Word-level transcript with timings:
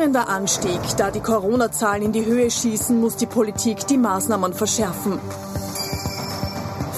Alarmierender 0.00 0.30
Anstieg. 0.30 0.80
Da 0.96 1.10
die 1.10 1.20
Corona-Zahlen 1.20 2.04
in 2.04 2.12
die 2.12 2.24
Höhe 2.24 2.50
schießen, 2.50 2.98
muss 2.98 3.16
die 3.16 3.26
Politik 3.26 3.86
die 3.86 3.98
Maßnahmen 3.98 4.54
verschärfen. 4.54 5.18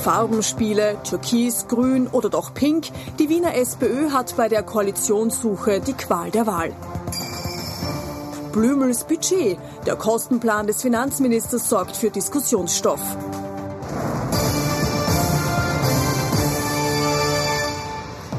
Farbenspiele, 0.04 0.98
Türkis, 1.02 1.66
Grün 1.66 2.06
oder 2.06 2.30
doch 2.30 2.54
Pink. 2.54 2.90
Die 3.18 3.28
Wiener 3.28 3.56
SPÖ 3.56 4.10
hat 4.10 4.36
bei 4.36 4.48
der 4.48 4.62
Koalitionssuche 4.62 5.80
die 5.80 5.94
Qual 5.94 6.30
der 6.30 6.46
Wahl. 6.46 6.72
Blümels 8.52 9.02
Budget. 9.02 9.58
Der 9.84 9.96
Kostenplan 9.96 10.68
des 10.68 10.80
Finanzministers 10.80 11.68
sorgt 11.68 11.96
für 11.96 12.10
Diskussionsstoff. 12.10 13.00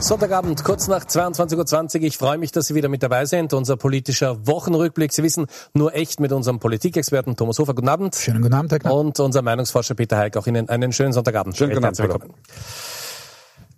Sonntagabend, 0.03 0.65
kurz 0.65 0.89
nach 0.89 1.05
22.20 1.05 1.95
Uhr. 1.95 2.03
Ich 2.03 2.17
freue 2.17 2.37
mich, 2.37 2.51
dass 2.51 2.67
Sie 2.67 2.75
wieder 2.75 2.89
mit 2.89 3.03
dabei 3.03 3.25
sind. 3.25 3.53
Unser 3.53 3.77
politischer 3.77 4.45
Wochenrückblick. 4.45 5.13
Sie 5.13 5.23
wissen, 5.23 5.45
nur 5.73 5.95
echt 5.95 6.19
mit 6.19 6.33
unserem 6.33 6.59
Politikexperten 6.59 7.37
Thomas 7.37 7.57
Hofer. 7.57 7.73
Guten 7.73 7.87
Abend. 7.87 8.13
Schönen 8.13 8.41
guten 8.41 8.53
Abend, 8.53 8.73
Herr 8.73 8.79
Knapp. 8.79 8.91
Und 8.91 9.17
unser 9.21 9.41
Meinungsforscher 9.41 9.95
Peter 9.95 10.17
Heik. 10.17 10.35
Auch 10.35 10.45
Ihnen 10.45 10.67
einen 10.67 10.91
schönen 10.91 11.13
Sonntagabend. 11.13 11.55
Schönen 11.55 11.71
guten 11.71 11.85
Abend. 11.85 11.99
Willkommen. 11.99 12.33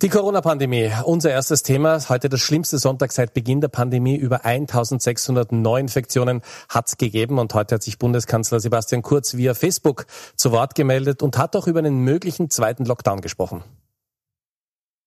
Die 0.02 0.08
Corona-Pandemie, 0.08 0.90
unser 1.04 1.30
erstes 1.30 1.62
Thema. 1.62 2.00
Heute 2.08 2.28
das 2.28 2.40
schlimmste 2.40 2.78
Sonntag 2.78 3.12
seit 3.12 3.32
Beginn 3.32 3.60
der 3.60 3.68
Pandemie. 3.68 4.16
Über 4.16 4.44
1600 4.44 5.52
Neuinfektionen 5.52 6.42
hat 6.68 6.88
es 6.88 6.96
gegeben. 6.96 7.38
Und 7.38 7.54
heute 7.54 7.76
hat 7.76 7.84
sich 7.84 8.00
Bundeskanzler 8.00 8.58
Sebastian 8.58 9.02
Kurz 9.02 9.36
via 9.36 9.54
Facebook 9.54 10.06
zu 10.34 10.50
Wort 10.50 10.74
gemeldet 10.74 11.22
und 11.22 11.38
hat 11.38 11.54
auch 11.54 11.68
über 11.68 11.78
einen 11.78 12.00
möglichen 12.00 12.50
zweiten 12.50 12.84
Lockdown 12.84 13.20
gesprochen 13.20 13.62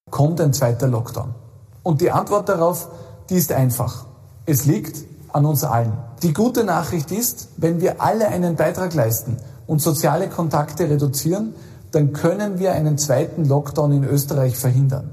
kommt 0.10 0.42
ein 0.42 0.54
zweiter 0.54 0.88
Lockdown? 0.88 1.34
Und 1.84 2.02
die 2.02 2.12
Antwort 2.12 2.50
darauf, 2.50 2.90
die 3.30 3.36
ist 3.36 3.52
einfach. 3.52 4.06
Es 4.46 4.66
liegt 4.66 4.98
an 5.32 5.46
uns 5.46 5.64
allen. 5.64 5.94
Die 6.24 6.34
gute 6.34 6.64
Nachricht 6.64 7.12
ist, 7.12 7.50
wenn 7.58 7.82
wir 7.82 8.02
alle 8.02 8.28
einen 8.28 8.56
Beitrag 8.56 8.94
leisten 8.94 9.38
und 9.68 9.82
soziale 9.82 10.28
Kontakte 10.28 10.90
reduzieren, 10.90 11.54
dann 11.92 12.14
können 12.14 12.60
wir 12.60 12.74
einen 12.74 12.98
zweiten 12.98 13.46
Lockdown 13.46 13.92
in 13.92 14.04
Österreich 14.04 14.58
verhindern. 14.58 15.12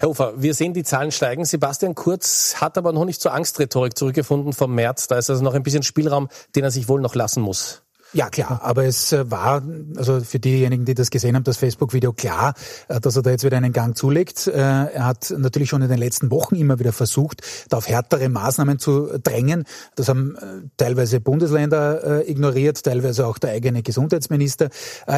Herr 0.00 0.10
Ufer, 0.10 0.34
wir 0.36 0.54
sehen, 0.54 0.74
die 0.74 0.84
Zahlen 0.84 1.10
steigen. 1.10 1.44
Sebastian 1.44 1.96
Kurz 1.96 2.56
hat 2.60 2.78
aber 2.78 2.92
noch 2.92 3.04
nicht 3.04 3.20
zur 3.20 3.34
Angstrhetorik 3.34 3.98
zurückgefunden 3.98 4.52
vom 4.52 4.72
März. 4.72 5.08
Da 5.08 5.18
ist 5.18 5.28
also 5.28 5.42
noch 5.42 5.54
ein 5.54 5.64
bisschen 5.64 5.82
Spielraum, 5.82 6.28
den 6.54 6.62
er 6.62 6.70
sich 6.70 6.88
wohl 6.88 7.00
noch 7.00 7.16
lassen 7.16 7.42
muss. 7.42 7.82
Ja, 8.14 8.30
klar, 8.30 8.60
aber 8.62 8.86
es 8.86 9.12
äh, 9.12 9.30
war, 9.30 9.62
also 9.96 10.20
für 10.20 10.38
diejenigen, 10.38 10.86
die 10.86 10.94
das 10.94 11.10
gesehen 11.10 11.36
haben, 11.36 11.44
das 11.44 11.58
Facebook-Video 11.58 12.14
klar, 12.14 12.54
äh, 12.88 13.00
dass 13.00 13.16
er 13.16 13.22
da 13.22 13.28
jetzt 13.28 13.44
wieder 13.44 13.58
einen 13.58 13.74
Gang 13.74 13.94
zulegt. 13.98 14.46
Äh, 14.46 14.52
er 14.52 15.04
hat 15.04 15.34
natürlich 15.36 15.68
schon 15.68 15.82
in 15.82 15.90
den 15.90 15.98
letzten 15.98 16.30
Wochen 16.30 16.54
immer 16.54 16.78
wieder 16.78 16.94
versucht, 16.94 17.42
da 17.68 17.76
auf 17.76 17.86
härtere 17.86 18.30
Maßnahmen 18.30 18.78
zu 18.78 19.18
drängen. 19.22 19.64
Das 19.96 20.08
haben 20.08 20.36
teilweise 20.76 21.20
Bundesländer 21.20 22.26
ignoriert, 22.26 22.82
teilweise 22.82 23.26
auch 23.26 23.38
der 23.38 23.50
eigene 23.50 23.82
Gesundheitsminister. 23.82 24.70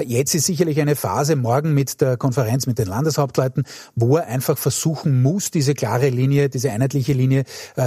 Jetzt 0.04 0.34
ist 0.34 0.47
sicherlich 0.47 0.80
eine 0.80 0.97
Phase 0.97 1.36
morgen 1.36 1.75
mit 1.75 2.00
der 2.00 2.16
Konferenz 2.16 2.66
mit 2.66 2.78
den 2.78 2.86
Landeshauptleuten, 2.86 3.64
wo 3.94 4.16
er 4.16 4.27
einfach 4.27 4.58
versuchen 4.58 5.22
muss, 5.22 5.50
diese 5.50 5.75
klare 5.75 6.08
Linie, 6.08 6.48
diese 6.48 6.70
einheitliche 6.70 7.12
Linie, 7.12 7.44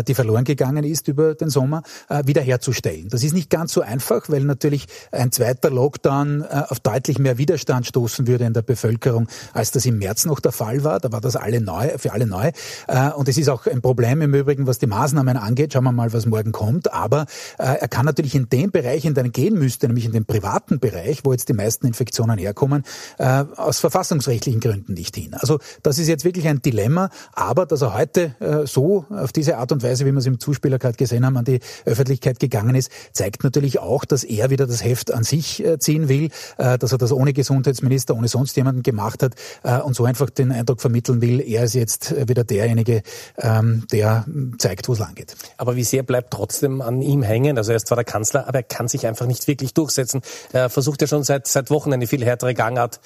die 0.08 0.14
verloren 0.14 0.44
gegangen 0.44 0.84
ist 0.84 1.08
über 1.08 1.36
den 1.36 1.50
Sommer, 1.50 1.84
wiederherzustellen. 2.24 3.10
Das 3.10 3.24
ist 3.24 3.34
nicht 3.34 3.50
ganz 3.50 3.74
so 3.74 3.82
einfach, 3.82 4.30
weil 4.30 4.44
natürlich 4.44 4.88
ein 5.12 5.32
zweiter 5.32 5.70
Lockdown 5.70 6.42
äh, 6.42 6.64
auf 6.70 6.80
deutlich 6.80 7.20
mehr 7.20 7.38
Widerstand 7.38 7.86
stoßen 7.88 8.28
würde 8.28 8.46
in 8.46 8.54
der 8.54 8.62
Bevölkerung, 8.62 9.28
als 9.54 9.72
das 9.72 9.86
im 9.86 10.00
März 10.00 10.26
noch 10.26 10.40
der 10.40 10.52
Fall 10.52 10.84
war. 10.84 11.00
Da 11.00 11.12
war 11.12 11.22
das 11.22 11.36
alle 11.36 11.62
neu, 11.62 11.98
für 11.98 12.14
alle 12.14 12.26
neu. 12.26 12.52
Äh, 12.88 13.10
und 13.12 13.28
es 13.28 13.38
ist 13.38 13.50
auch 13.50 13.66
ein 13.68 13.82
Problem 13.82 14.22
im 14.22 14.34
Übrigen, 14.34 14.68
was 14.68 14.80
die 14.80 14.88
Maßnahmen 14.88 15.38
angeht. 15.38 15.74
Schauen 15.74 15.84
wir 15.84 15.92
mal, 15.92 16.14
was 16.14 16.26
morgen 16.26 16.52
kommt. 16.52 16.94
Aber 16.94 17.26
äh, 17.58 17.64
er 17.64 17.88
kann 17.88 18.06
natürlich 18.06 18.36
in 18.36 18.50
dem 18.50 18.72
Bereich, 18.72 19.06
in 19.06 19.14
den 19.14 19.26
er 19.26 19.32
gehen 19.32 19.58
müsste, 19.58 19.88
nämlich 19.88 20.06
in 20.06 20.12
dem 20.12 20.26
privaten 20.26 20.80
Bereich, 20.80 21.22
wo 21.24 21.32
jetzt 21.32 21.50
die 21.50 21.54
meisten 21.54 21.88
Infektionen 21.88 22.38
herkommen, 22.38 22.84
aus 23.18 23.80
verfassungsrechtlichen 23.80 24.60
Gründen 24.60 24.94
nicht 24.94 25.16
hin. 25.16 25.34
Also 25.34 25.60
das 25.82 25.98
ist 25.98 26.08
jetzt 26.08 26.26
wirklich 26.26 26.48
ein 26.48 26.62
Dilemma. 26.62 27.10
Aber 27.34 27.66
dass 27.66 27.82
er 27.82 27.94
heute 27.94 28.36
so 28.66 29.06
auf 29.10 29.32
diese 29.32 29.58
Art 29.58 29.72
und 29.72 29.84
Weise, 29.84 30.06
wie 30.06 30.12
wir 30.12 30.20
es 30.20 30.26
im 30.26 30.40
Zuspieler 30.40 30.80
gerade 30.80 30.98
gesehen 30.98 31.26
haben, 31.26 31.38
an 31.38 31.46
die 31.46 31.60
Öffentlichkeit 31.86 32.40
gegangen 32.40 32.76
ist, 32.76 32.92
zeigt 33.14 33.44
natürlich 33.44 33.80
auch, 33.80 34.06
dass 34.06 34.24
er 34.24 34.50
wieder 34.50 34.68
das 34.68 34.83
Heft 34.84 35.14
an 35.14 35.24
sich 35.24 35.64
äh, 35.64 35.80
ziehen 35.80 36.10
will, 36.10 36.30
äh, 36.58 36.78
dass 36.78 36.92
er 36.92 36.98
das 36.98 37.12
ohne 37.12 37.34
Gesundheitsminister, 37.34 38.16
ohne 38.16 38.28
sonst 38.28 38.56
jemanden 38.56 38.84
gemacht 38.84 39.24
hat 39.24 39.34
äh, 39.64 39.80
und 39.80 39.96
so 39.96 40.06
einfach 40.06 40.30
den 40.30 40.52
Eindruck 40.52 40.82
vermitteln 40.82 41.22
will, 41.22 41.42
er 41.42 41.64
ist 41.64 41.74
jetzt 41.74 42.14
wieder 42.28 42.44
derjenige, 42.44 43.02
ähm, 43.38 43.86
der 43.92 44.26
zeigt, 44.58 44.88
wo 44.88 44.94
es 44.94 45.00
lang 45.00 45.16
geht. 45.16 45.36
Aber 45.58 45.76
wie 45.76 45.84
sehr 45.84 46.04
bleibt 46.04 46.32
trotzdem 46.32 46.82
an 46.82 47.02
ihm 47.02 47.24
hängen? 47.24 47.58
Also 47.58 47.72
er 47.72 47.78
ist 47.78 47.88
zwar 47.88 47.96
der 47.96 48.06
Kanzler, 48.06 48.48
aber 48.48 48.60
er 48.60 48.64
kann 48.64 48.88
sich 48.88 49.08
einfach 49.08 49.26
nicht 49.26 49.48
wirklich 49.48 49.74
durchsetzen. 49.74 50.22
Er 50.52 50.70
versucht 50.70 51.02
ja 51.02 51.08
schon 51.08 51.24
seit, 51.24 51.48
seit 51.48 51.70
Wochen 51.70 51.94
eine 51.94 52.08
viel 52.08 52.24
härtere 52.24 52.54
Gangart 52.54 53.00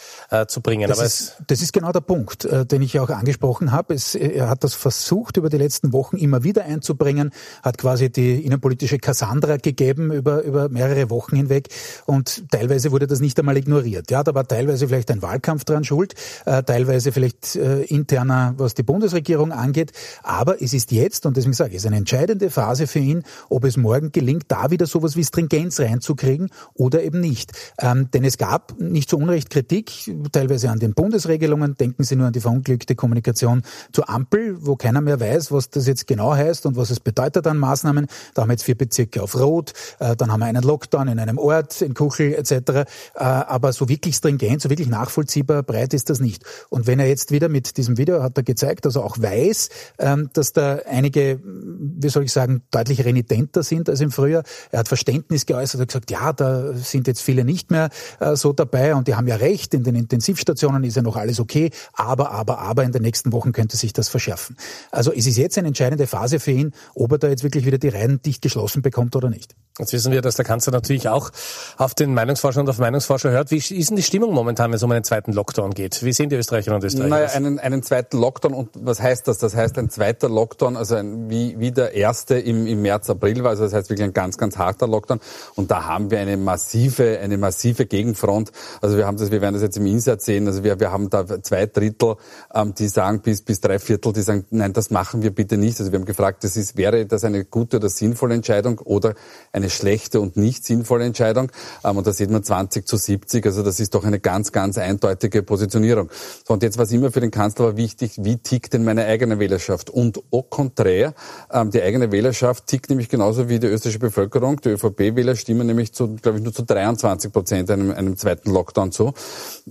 zu 0.47 0.61
bringen. 0.61 0.87
Das, 0.87 0.97
aber 0.97 1.07
ist, 1.07 1.37
das 1.47 1.61
ist 1.61 1.73
genau 1.73 1.91
der 1.91 2.01
Punkt, 2.01 2.47
den 2.71 2.81
ich 2.81 2.99
auch 2.99 3.09
angesprochen 3.09 3.71
habe. 3.71 3.93
Es, 3.93 4.15
er 4.15 4.49
hat 4.49 4.63
das 4.63 4.73
versucht, 4.73 5.37
über 5.37 5.49
die 5.49 5.57
letzten 5.57 5.93
Wochen 5.93 6.17
immer 6.17 6.43
wieder 6.43 6.65
einzubringen, 6.65 7.31
hat 7.63 7.77
quasi 7.77 8.09
die 8.09 8.43
innenpolitische 8.45 8.97
Cassandra 8.97 9.57
gegeben 9.57 10.11
über, 10.11 10.43
über 10.43 10.69
mehrere 10.69 11.09
Wochen 11.09 11.35
hinweg. 11.35 11.66
Und 12.05 12.49
teilweise 12.51 12.91
wurde 12.91 13.07
das 13.07 13.19
nicht 13.19 13.37
einmal 13.39 13.57
ignoriert. 13.57 14.09
Ja, 14.11 14.23
da 14.23 14.33
war 14.33 14.47
teilweise 14.47 14.87
vielleicht 14.87 15.11
ein 15.11 15.21
Wahlkampf 15.21 15.63
dran 15.65 15.83
schuld, 15.83 16.15
äh, 16.45 16.63
teilweise 16.63 17.11
vielleicht 17.11 17.55
äh, 17.55 17.81
interner, 17.83 18.53
was 18.57 18.73
die 18.73 18.83
Bundesregierung 18.83 19.51
angeht. 19.51 19.91
Aber 20.23 20.61
es 20.61 20.73
ist 20.73 20.91
jetzt, 20.91 21.25
und 21.25 21.37
deswegen 21.37 21.53
sage 21.53 21.71
ich, 21.71 21.77
es 21.77 21.83
ist 21.83 21.87
eine 21.87 21.97
entscheidende 21.97 22.49
Phase 22.49 22.87
für 22.87 22.99
ihn, 22.99 23.23
ob 23.49 23.65
es 23.65 23.77
morgen 23.77 24.11
gelingt, 24.11 24.45
da 24.47 24.71
wieder 24.71 24.85
sowas 24.85 25.15
wie 25.15 25.23
Stringenz 25.23 25.79
reinzukriegen 25.79 26.49
oder 26.73 27.03
eben 27.03 27.19
nicht. 27.19 27.51
Ähm, 27.79 28.09
denn 28.11 28.23
es 28.23 28.37
gab 28.37 28.79
nicht 28.79 29.09
zu 29.09 29.17
Unrecht 29.17 29.49
Kritik, 29.49 30.11
teilweise 30.31 30.69
an 30.69 30.79
den 30.79 30.93
Bundesregelungen. 30.93 31.75
Denken 31.75 32.03
Sie 32.03 32.15
nur 32.15 32.27
an 32.27 32.33
die 32.33 32.39
verunglückte 32.39 32.95
Kommunikation 32.95 33.63
zur 33.91 34.09
Ampel, 34.09 34.57
wo 34.65 34.75
keiner 34.75 35.01
mehr 35.01 35.19
weiß, 35.19 35.51
was 35.51 35.69
das 35.69 35.87
jetzt 35.87 36.07
genau 36.07 36.33
heißt 36.33 36.65
und 36.65 36.75
was 36.75 36.89
es 36.89 36.99
bedeutet 36.99 37.47
an 37.47 37.57
Maßnahmen. 37.57 38.07
Da 38.33 38.41
haben 38.41 38.49
wir 38.49 38.53
jetzt 38.53 38.63
vier 38.63 38.77
Bezirke 38.77 39.21
auf 39.21 39.35
Rot, 39.35 39.73
äh, 39.99 40.15
dann 40.15 40.31
haben 40.31 40.39
wir 40.39 40.45
einen 40.45 40.63
Lockdown 40.63 41.07
in 41.07 41.19
einem 41.19 41.37
Ort, 41.37 41.56
in 41.81 41.93
Kuchel 41.93 42.33
etc. 42.33 42.51
Äh, 42.51 42.85
aber 43.15 43.73
so 43.73 43.89
wirklich 43.89 44.15
stringent, 44.15 44.61
so 44.61 44.69
wirklich 44.69 44.87
nachvollziehbar 44.87 45.63
breit 45.63 45.93
ist 45.93 46.09
das 46.09 46.19
nicht. 46.19 46.43
Und 46.69 46.87
wenn 46.87 46.99
er 46.99 47.07
jetzt 47.07 47.31
wieder 47.31 47.49
mit 47.49 47.77
diesem 47.77 47.97
Video 47.97 48.21
hat 48.23 48.37
er 48.37 48.43
gezeigt, 48.43 48.85
dass 48.85 48.95
er 48.95 49.03
auch 49.03 49.17
weiß, 49.19 49.69
ähm, 49.99 50.29
dass 50.33 50.53
da 50.53 50.79
einige, 50.89 51.39
wie 51.43 52.09
soll 52.09 52.23
ich 52.23 52.31
sagen, 52.31 52.61
deutlich 52.71 53.03
renitenter 53.05 53.63
sind 53.63 53.89
als 53.89 54.01
im 54.01 54.11
Frühjahr. 54.11 54.43
Er 54.71 54.79
hat 54.79 54.87
Verständnis 54.87 55.45
geäußert, 55.45 55.81
hat 55.81 55.87
gesagt, 55.89 56.11
ja, 56.11 56.33
da 56.33 56.73
sind 56.73 57.07
jetzt 57.07 57.21
viele 57.21 57.43
nicht 57.43 57.71
mehr 57.71 57.89
äh, 58.19 58.35
so 58.35 58.53
dabei 58.53 58.95
und 58.95 59.07
die 59.07 59.15
haben 59.15 59.27
ja 59.27 59.35
recht, 59.35 59.73
in 59.73 59.83
den 59.83 59.95
Intensivstationen 59.95 60.83
ist 60.83 60.95
ja 60.95 61.01
noch 61.01 61.15
alles 61.15 61.39
okay, 61.39 61.71
aber, 61.93 62.31
aber, 62.31 62.59
aber 62.59 62.83
in 62.83 62.91
den 62.91 63.01
nächsten 63.01 63.31
Wochen 63.31 63.51
könnte 63.51 63.77
sich 63.77 63.93
das 63.93 64.09
verschärfen. 64.09 64.57
Also 64.91 65.11
es 65.11 65.27
ist 65.27 65.37
jetzt 65.37 65.57
eine 65.57 65.67
entscheidende 65.67 66.07
Phase 66.07 66.39
für 66.39 66.51
ihn, 66.51 66.73
ob 66.95 67.11
er 67.13 67.17
da 67.17 67.27
jetzt 67.27 67.43
wirklich 67.43 67.65
wieder 67.65 67.77
die 67.77 67.89
Reihen 67.89 68.21
dicht 68.21 68.41
geschlossen 68.41 68.81
bekommt 68.81 69.15
oder 69.15 69.29
nicht. 69.29 69.55
Jetzt 69.79 69.93
wissen 69.93 70.11
wir, 70.11 70.21
dass 70.21 70.35
der 70.35 70.45
Kanzler 70.45 70.73
natürlich 70.73 71.07
auch 71.07 71.29
auf 71.77 71.93
den 71.93 72.13
Meinungsforscher 72.13 72.61
und 72.61 72.69
auf 72.69 72.79
Meinungsforscher 72.79 73.29
hört. 73.29 73.51
Wie 73.51 73.57
ist 73.57 73.89
denn 73.89 73.95
die 73.95 74.03
Stimmung 74.03 74.33
momentan, 74.33 74.71
wenn 74.71 74.77
es 74.77 74.83
um 74.83 74.91
einen 74.91 75.03
zweiten 75.03 75.33
Lockdown 75.33 75.71
geht? 75.71 76.01
Wie 76.03 76.13
sehen 76.13 76.29
die 76.29 76.35
Österreicherinnen 76.35 76.81
und 76.81 76.85
Österreicher 76.85 77.09
naja, 77.09 77.27
einen, 77.29 77.59
einen 77.59 77.83
zweiten 77.83 78.17
Lockdown. 78.17 78.53
Und 78.53 78.69
was 78.73 79.01
heißt 79.01 79.27
das? 79.27 79.37
Das 79.37 79.55
heißt 79.55 79.77
ein 79.77 79.89
zweiter 79.91 80.29
Lockdown, 80.29 80.77
also 80.77 80.95
ein, 80.95 81.29
wie, 81.29 81.59
wie 81.59 81.71
der 81.71 81.93
erste 81.93 82.39
im, 82.39 82.65
im 82.65 82.81
März, 82.81 83.09
April 83.09 83.43
war. 83.43 83.51
Also 83.51 83.65
das 83.65 83.73
heißt 83.73 83.89
wirklich 83.89 84.05
ein 84.05 84.13
ganz, 84.13 84.37
ganz 84.37 84.57
harter 84.57 84.87
Lockdown. 84.87 85.19
Und 85.55 85.69
da 85.69 85.85
haben 85.85 86.09
wir 86.09 86.19
eine 86.19 86.37
massive, 86.37 87.19
eine 87.19 87.37
massive 87.37 87.85
Gegenfront. 87.85 88.51
Also 88.81 88.97
wir 88.97 89.05
haben 89.05 89.17
das, 89.17 89.29
wir 89.29 89.41
werden 89.41 89.53
das 89.53 89.63
jetzt 89.63 89.77
im 89.77 89.85
Insert 89.85 90.21
sehen. 90.23 90.47
Also 90.47 90.63
wir, 90.63 90.79
wir 90.79 90.91
haben 90.91 91.11
da 91.11 91.41
zwei 91.43 91.67
Drittel, 91.67 92.15
ähm, 92.53 92.73
die 92.73 92.87
sagen 92.87 93.21
bis, 93.21 93.43
bis 93.43 93.61
drei 93.61 93.77
Viertel, 93.77 94.13
die 94.13 94.21
sagen, 94.21 94.45
nein, 94.49 94.73
das 94.73 94.89
machen 94.89 95.21
wir 95.21 95.31
bitte 95.31 95.57
nicht. 95.57 95.79
Also 95.79 95.91
wir 95.91 95.99
haben 95.99 96.05
gefragt, 96.05 96.43
das 96.43 96.57
ist, 96.57 96.77
wäre 96.77 97.05
das 97.05 97.23
eine 97.23 97.45
gute 97.45 97.77
oder 97.77 97.89
sinnvolle 97.89 98.33
Entscheidung 98.33 98.79
oder 98.79 99.13
eine 99.51 99.66
eine 99.67 99.69
schlechte 99.69 100.21
und 100.21 100.37
nicht 100.37 100.65
sinnvolle 100.65 101.05
Entscheidung. 101.05 101.51
Ähm, 101.83 101.97
und 101.97 102.07
da 102.07 102.13
sieht 102.13 102.29
man 102.29 102.43
20 102.43 102.87
zu 102.87 102.97
70. 102.97 103.45
Also 103.45 103.63
das 103.63 103.79
ist 103.79 103.93
doch 103.93 104.05
eine 104.05 104.19
ganz, 104.19 104.51
ganz 104.51 104.77
eindeutige 104.77 105.43
Positionierung. 105.43 106.09
So, 106.47 106.53
und 106.53 106.63
jetzt 106.63 106.77
war 106.77 106.85
es 106.85 106.91
immer 106.91 107.11
für 107.11 107.19
den 107.19 107.31
Kanzler 107.31 107.75
wichtig, 107.77 108.13
wie 108.17 108.37
tickt 108.37 108.73
denn 108.73 108.83
meine 108.83 109.05
eigene 109.05 109.39
Wählerschaft? 109.39 109.89
Und 109.89 110.21
au 110.31 110.41
contraire, 110.41 111.13
ähm, 111.51 111.71
die 111.71 111.81
eigene 111.81 112.11
Wählerschaft 112.11 112.67
tickt 112.67 112.89
nämlich 112.89 113.09
genauso 113.09 113.49
wie 113.49 113.59
die 113.59 113.67
österreichische 113.67 113.99
Bevölkerung. 113.99 114.61
Die 114.61 114.69
ÖVP-Wähler 114.69 115.35
stimmen 115.35 115.67
nämlich 115.67 115.93
zu, 115.93 116.15
glaube 116.15 116.37
ich, 116.37 116.43
nur 116.43 116.53
zu 116.53 116.63
23 116.63 117.31
Prozent 117.31 117.69
einem, 117.69 117.91
einem 117.91 118.17
zweiten 118.17 118.51
Lockdown 118.51 118.91
zu. 118.91 119.13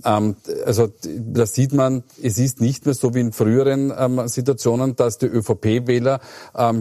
Ähm, 0.05 0.35
also 0.65 0.87
da 1.03 1.45
sieht 1.45 1.73
man, 1.73 2.03
es 2.21 2.37
ist 2.37 2.61
nicht 2.61 2.85
mehr 2.85 2.93
so 2.93 3.13
wie 3.15 3.21
in 3.21 3.31
früheren 3.31 4.27
Situationen, 4.27 4.95
dass 4.95 5.17
die 5.17 5.25
ÖVP-Wähler 5.25 6.19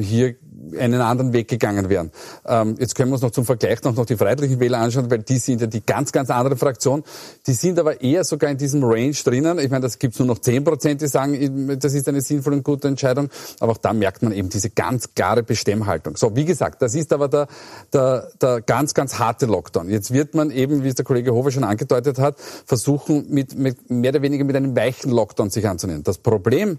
hier 0.01 0.37
einen 0.79 1.01
anderen 1.01 1.33
Weg 1.33 1.49
gegangen 1.49 1.89
wären. 1.89 2.11
Ähm, 2.47 2.77
jetzt 2.79 2.95
können 2.95 3.11
wir 3.11 3.15
uns 3.15 3.23
noch 3.23 3.31
zum 3.31 3.45
Vergleich 3.45 3.83
noch, 3.83 3.95
noch 3.95 4.07
die 4.07 4.17
Freiheitlichen 4.17 4.61
Wähler 4.61 4.79
anschauen, 4.79 5.11
weil 5.11 5.19
die 5.19 5.39
sind 5.39 5.61
ja 5.61 5.67
die 5.67 5.85
ganz, 5.85 6.13
ganz 6.13 6.31
andere 6.31 6.57
Fraktion. 6.57 7.05
Die 7.47 7.53
sind 7.53 7.79
aber 7.79 8.01
eher 8.01 8.25
sogar 8.25 8.51
in 8.51 8.59
diesem 8.59 8.83
Range 8.85 9.13
drinnen. 9.13 9.59
Ich 9.59 9.71
meine, 9.71 9.83
das 9.83 9.99
gibt 9.99 10.15
es 10.15 10.19
nur 10.21 10.29
noch 10.29 10.39
10 10.39 10.65
Prozent, 10.65 11.01
die 11.01 11.09
sagen, 11.09 11.79
das 11.79 11.95
ist 11.95 12.09
eine 12.09 12.21
sinnvolle 12.21 12.57
und 12.57 12.65
gute 12.65 12.89
Entscheidung. 12.89 13.29
Aber 13.61 13.73
auch 13.73 13.79
da 13.79 13.93
merkt 13.93 14.23
man 14.23 14.33
eben 14.33 14.49
diese 14.49 14.71
ganz 14.71 15.15
klare 15.15 15.43
Bestemmhaltung. 15.43 16.17
So, 16.17 16.35
wie 16.37 16.45
gesagt, 16.45 16.83
das 16.83 16.95
ist 16.95 17.13
aber 17.13 17.29
der, 17.29 17.49
der, 17.93 18.29
der 18.41 18.61
ganz, 18.61 18.95
ganz 18.95 19.19
harte 19.19 19.47
Lockdown. 19.47 19.91
Jetzt 19.91 20.13
wird 20.13 20.35
man 20.35 20.51
eben, 20.51 20.83
wie 20.83 20.89
es 20.89 20.95
der 20.95 21.05
Kollege 21.05 21.33
Hofer 21.33 21.51
schon 21.51 21.65
angedeutet 21.65 22.19
hat, 22.19 22.37
versuchen, 22.67 23.27
mit, 23.31 23.57
mit 23.59 23.91
mehr 23.91 24.11
oder 24.11 24.23
weniger 24.23 24.45
mit 24.45 24.57
einem 24.57 24.77
weichen 24.77 25.11
Lockdown 25.11 25.51
sich 25.51 25.67
anzunehmen. 25.69 26.03
Das 26.03 26.19
Problem 26.19 26.79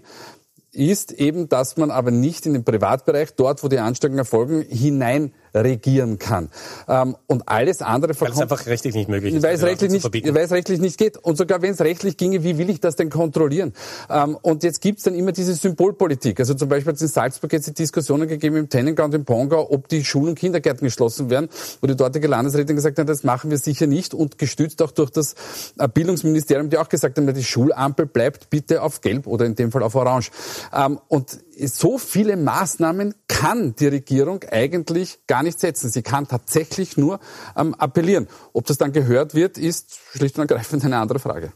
ist 0.78 1.12
eben, 1.12 1.48
dass 1.48 1.76
man 1.76 1.90
aber 1.90 2.10
nicht 2.10 2.46
in 2.46 2.52
den 2.52 2.64
Privatbereich, 2.64 3.34
dort 3.34 3.64
wo 3.64 3.68
die 3.68 3.80
Ansteckungen 3.80 4.20
erfolgen, 4.20 4.62
hinein 4.62 5.32
regieren 5.62 6.18
kann. 6.18 6.50
Ähm, 6.88 7.16
und 7.26 7.48
alles 7.48 7.82
andere 7.82 8.14
verkommt... 8.14 8.38
Weil 8.38 8.46
es 8.46 8.52
einfach 8.52 8.66
rechtlich 8.66 8.94
nicht 8.94 9.08
möglich 9.08 9.34
ist. 9.34 9.42
Weil 9.42 9.54
es 9.54 9.62
rechtlich 9.62 9.90
nicht, 9.90 10.04
weil 10.04 10.44
es 10.44 10.50
rechtlich 10.50 10.80
nicht 10.80 10.98
geht. 10.98 11.16
Und 11.16 11.36
sogar 11.36 11.62
wenn 11.62 11.72
es 11.72 11.80
rechtlich 11.80 12.16
ginge, 12.16 12.44
wie 12.44 12.58
will 12.58 12.70
ich 12.70 12.80
das 12.80 12.96
denn 12.96 13.10
kontrollieren? 13.10 13.72
Ähm, 14.10 14.36
und 14.40 14.62
jetzt 14.62 14.80
gibt 14.80 14.98
es 14.98 15.04
dann 15.04 15.14
immer 15.14 15.32
diese 15.32 15.54
Symbolpolitik. 15.54 16.40
Also 16.40 16.54
zum 16.54 16.68
Beispiel 16.68 16.92
hat 16.92 16.96
es 16.96 17.02
in 17.02 17.08
Salzburg 17.08 17.52
jetzt 17.52 17.66
die 17.68 17.74
Diskussionen 17.74 18.28
gegeben 18.28 18.56
im 18.56 18.68
Tennengau 18.68 19.04
und 19.04 19.14
im 19.14 19.24
Pongau, 19.24 19.70
ob 19.70 19.88
die 19.88 20.04
Schulen 20.04 20.30
und 20.30 20.38
Kindergärten 20.38 20.86
geschlossen 20.86 21.30
werden, 21.30 21.48
wo 21.80 21.86
die 21.86 21.96
dortige 21.96 22.28
Landesrätin 22.28 22.76
gesagt 22.76 22.98
hat, 22.98 23.08
das 23.08 23.24
machen 23.24 23.50
wir 23.50 23.58
sicher 23.58 23.86
nicht 23.86 24.14
und 24.14 24.38
gestützt 24.38 24.82
auch 24.82 24.90
durch 24.90 25.10
das 25.10 25.34
äh, 25.78 25.88
Bildungsministerium, 25.88 26.70
die 26.70 26.78
auch 26.78 26.88
gesagt 26.88 27.18
haben, 27.18 27.32
die 27.32 27.44
Schulampel 27.44 28.06
bleibt 28.06 28.50
bitte 28.50 28.82
auf 28.82 29.00
Gelb 29.00 29.26
oder 29.26 29.46
in 29.46 29.54
dem 29.54 29.72
Fall 29.72 29.82
auf 29.82 29.94
Orange. 29.94 30.30
Ähm, 30.74 30.98
und 31.08 31.38
so 31.66 31.98
viele 31.98 32.36
Maßnahmen 32.36 33.14
kann 33.26 33.74
die 33.76 33.88
Regierung 33.88 34.44
eigentlich 34.50 35.18
gar 35.26 35.42
nicht 35.42 35.47
setzen. 35.56 35.90
Sie 35.90 36.02
kann 36.02 36.28
tatsächlich 36.28 36.96
nur 36.96 37.20
ähm, 37.56 37.74
appellieren. 37.74 38.28
Ob 38.52 38.66
das 38.66 38.78
dann 38.78 38.92
gehört 38.92 39.34
wird, 39.34 39.58
ist 39.58 39.98
schlicht 40.12 40.38
und 40.38 40.50
ergreifend 40.50 40.84
eine 40.84 40.98
andere 40.98 41.18
Frage. 41.18 41.52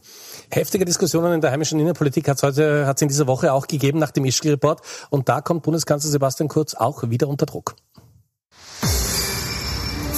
Heftige 0.49 0.85
Diskussionen 0.85 1.33
in 1.33 1.41
der 1.41 1.51
heimischen 1.51 1.79
Innenpolitik 1.79 2.27
hat 2.27 2.37
es 2.37 2.43
heute, 2.43 2.85
hat 2.87 2.97
es 2.97 3.01
in 3.01 3.07
dieser 3.07 3.27
Woche 3.27 3.53
auch 3.53 3.67
gegeben 3.67 3.99
nach 3.99 4.11
dem 4.11 4.25
Ischgl-Report. 4.25 4.81
Und 5.09 5.29
da 5.29 5.41
kommt 5.41 5.63
Bundeskanzler 5.63 6.11
Sebastian 6.11 6.47
Kurz 6.47 6.73
auch 6.73 7.09
wieder 7.09 7.27
unter 7.27 7.45
Druck. 7.45 7.75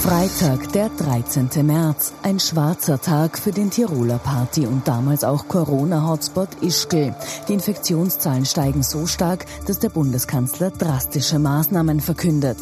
Freitag, 0.05 0.71
der 0.73 0.89
13. 0.89 1.65
März. 1.65 2.13
Ein 2.21 2.39
schwarzer 2.39 3.01
Tag 3.01 3.39
für 3.39 3.51
den 3.51 3.71
Tiroler 3.71 4.19
Party 4.19 4.67
und 4.67 4.87
damals 4.87 5.23
auch 5.23 5.47
Corona-Hotspot 5.47 6.61
Ischgl. 6.61 7.15
Die 7.47 7.53
Infektionszahlen 7.53 8.45
steigen 8.45 8.83
so 8.83 9.07
stark, 9.07 9.47
dass 9.65 9.79
der 9.79 9.89
Bundeskanzler 9.89 10.69
drastische 10.69 11.39
Maßnahmen 11.39 12.01
verkündet. 12.01 12.57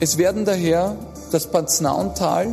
Es 0.00 0.18
werden 0.18 0.44
daher 0.44 0.96
das 1.30 1.46
Panznauntal 1.46 2.48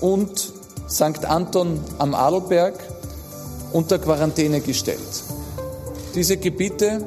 und 0.00 0.52
St. 0.88 1.24
Anton 1.24 1.80
am 1.98 2.14
Adelberg 2.14 2.74
unter 3.72 3.98
Quarantäne 3.98 4.60
gestellt. 4.60 5.24
Diese 6.14 6.36
Gebiete 6.36 7.04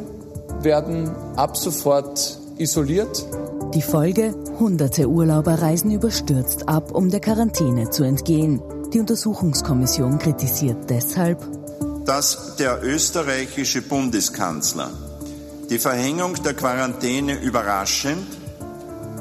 werden 0.61 1.09
ab 1.35 1.55
sofort 1.55 2.39
isoliert. 2.57 3.25
Die 3.73 3.81
Folge? 3.81 4.33
Hunderte 4.59 5.07
Urlauber 5.07 5.61
reisen 5.61 5.91
überstürzt 5.91 6.67
ab, 6.67 6.91
um 6.93 7.09
der 7.09 7.19
Quarantäne 7.19 7.89
zu 7.89 8.03
entgehen. 8.03 8.61
Die 8.93 8.99
Untersuchungskommission 8.99 10.17
kritisiert 10.17 10.89
deshalb, 10.89 11.45
dass 12.05 12.55
der 12.57 12.83
österreichische 12.83 13.81
Bundeskanzler 13.81 14.89
die 15.69 15.77
Verhängung 15.77 16.41
der 16.43 16.53
Quarantäne 16.53 17.39
überraschend, 17.39 18.25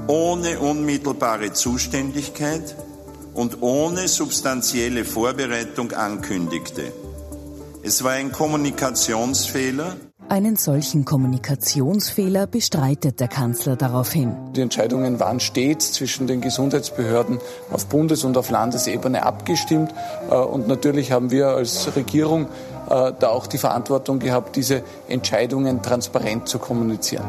ohne 0.07 0.59
unmittelbare 0.59 1.53
Zuständigkeit 1.53 2.77
und 3.35 3.63
ohne 3.63 4.09
substanzielle 4.09 5.05
Vorbereitung 5.05 5.93
ankündigte. 5.93 6.93
Es 7.83 8.03
war 8.03 8.13
ein 8.13 8.33
Kommunikationsfehler, 8.33 9.97
einen 10.29 10.57
solchen 10.57 11.05
Kommunikationsfehler 11.05 12.49
bestreitet 12.49 13.21
der 13.21 13.29
Kanzler 13.29 13.77
daraufhin. 13.77 14.35
Die 14.57 14.61
Entscheidungen 14.61 15.21
waren 15.21 15.39
stets 15.39 15.93
zwischen 15.93 16.27
den 16.27 16.41
Gesundheitsbehörden 16.41 17.39
auf 17.71 17.87
Bundes- 17.87 18.25
und 18.25 18.37
auf 18.37 18.51
Landesebene 18.51 19.25
abgestimmt. 19.25 19.95
Äh, 20.29 20.35
und 20.35 20.67
natürlich 20.67 21.13
haben 21.13 21.31
wir 21.31 21.51
als 21.51 21.95
Regierung 21.95 22.49
äh, 22.89 23.13
da 23.19 23.29
auch 23.29 23.47
die 23.47 23.59
Verantwortung 23.59 24.19
gehabt, 24.19 24.57
diese 24.57 24.83
Entscheidungen 25.09 25.83
transparent 25.83 26.49
zu 26.49 26.59
kommunizieren. 26.59 27.25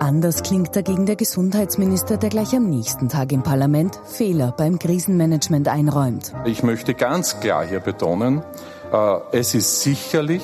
Anders 0.00 0.42
klingt 0.42 0.74
dagegen 0.74 1.06
der 1.06 1.16
Gesundheitsminister, 1.16 2.16
der 2.16 2.30
gleich 2.30 2.54
am 2.54 2.68
nächsten 2.68 3.08
Tag 3.08 3.32
im 3.32 3.42
Parlament 3.42 4.00
Fehler 4.04 4.52
beim 4.56 4.78
Krisenmanagement 4.78 5.68
einräumt. 5.68 6.32
Ich 6.44 6.62
möchte 6.62 6.94
ganz 6.94 7.40
klar 7.40 7.64
hier 7.64 7.80
betonen, 7.80 8.42
äh, 8.92 9.18
es 9.32 9.54
ist 9.54 9.82
sicherlich 9.82 10.42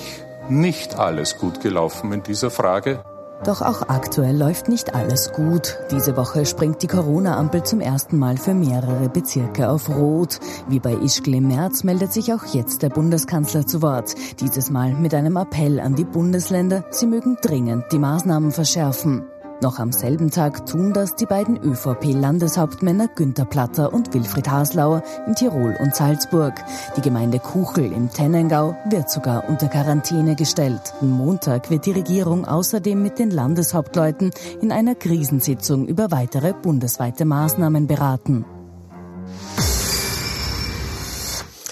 nicht 0.48 0.98
alles 0.98 1.38
gut 1.38 1.60
gelaufen 1.60 2.12
in 2.12 2.22
dieser 2.22 2.50
Frage. 2.50 3.00
Doch 3.44 3.62
auch 3.62 3.88
aktuell 3.88 4.36
läuft 4.36 4.68
nicht 4.68 4.94
alles 4.94 5.32
gut. 5.32 5.78
Diese 5.90 6.16
Woche 6.16 6.44
springt 6.44 6.82
die 6.82 6.88
Corona-Ampel 6.88 7.62
zum 7.62 7.80
ersten 7.80 8.18
Mal 8.18 8.36
für 8.36 8.52
mehrere 8.52 9.08
Bezirke 9.08 9.70
auf 9.70 9.88
Rot. 9.88 10.40
Wie 10.68 10.80
bei 10.80 10.94
Ischgl 10.94 11.34
im 11.34 11.48
März 11.48 11.84
meldet 11.84 12.12
sich 12.12 12.32
auch 12.32 12.44
jetzt 12.46 12.82
der 12.82 12.90
Bundeskanzler 12.90 13.66
zu 13.66 13.80
Wort. 13.80 14.14
Dieses 14.40 14.70
Mal 14.70 14.92
mit 14.94 15.14
einem 15.14 15.36
Appell 15.36 15.78
an 15.78 15.94
die 15.94 16.04
Bundesländer, 16.04 16.84
sie 16.90 17.06
mögen 17.06 17.36
dringend 17.40 17.84
die 17.92 17.98
Maßnahmen 17.98 18.50
verschärfen. 18.50 19.24
Noch 19.60 19.80
am 19.80 19.90
selben 19.90 20.30
Tag 20.30 20.66
tun 20.66 20.92
das 20.92 21.16
die 21.16 21.26
beiden 21.26 21.56
ÖVP-Landeshauptmänner 21.56 23.08
Günter 23.08 23.44
Platter 23.44 23.92
und 23.92 24.14
Wilfried 24.14 24.48
Haslauer 24.48 25.02
in 25.26 25.34
Tirol 25.34 25.76
und 25.80 25.96
Salzburg. 25.96 26.54
Die 26.96 27.00
Gemeinde 27.00 27.40
Kuchel 27.40 27.92
im 27.92 28.08
Tennengau 28.08 28.76
wird 28.88 29.10
sogar 29.10 29.48
unter 29.48 29.66
Quarantäne 29.66 30.36
gestellt. 30.36 30.94
Am 31.00 31.10
Montag 31.10 31.70
wird 31.70 31.86
die 31.86 31.92
Regierung 31.92 32.44
außerdem 32.44 33.02
mit 33.02 33.18
den 33.18 33.32
Landeshauptleuten 33.32 34.30
in 34.62 34.70
einer 34.70 34.94
Krisensitzung 34.94 35.88
über 35.88 36.12
weitere 36.12 36.52
bundesweite 36.52 37.24
Maßnahmen 37.24 37.88
beraten. 37.88 38.44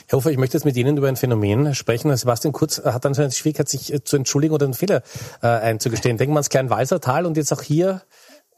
Herr 0.08 0.18
Hofer, 0.18 0.30
ich 0.30 0.38
möchte 0.38 0.56
jetzt 0.56 0.64
mit 0.64 0.76
Ihnen 0.76 0.96
über 0.96 1.08
ein 1.08 1.16
Phänomen 1.16 1.74
sprechen. 1.74 2.16
Sebastian 2.16 2.52
Kurz 2.52 2.80
hat 2.84 3.04
eine 3.04 3.32
Schwierigkeit, 3.32 3.68
sich 3.68 3.92
zu 4.04 4.16
entschuldigen 4.16 4.54
oder 4.54 4.64
einen 4.64 4.74
Fehler 4.74 5.02
äh, 5.42 5.48
einzugestehen. 5.48 6.16
Denken 6.16 6.32
wir 6.32 6.38
ans 6.38 6.48
Kleinwalsertal 6.48 7.26
und 7.26 7.36
jetzt 7.36 7.52
auch 7.52 7.60
hier 7.60 8.02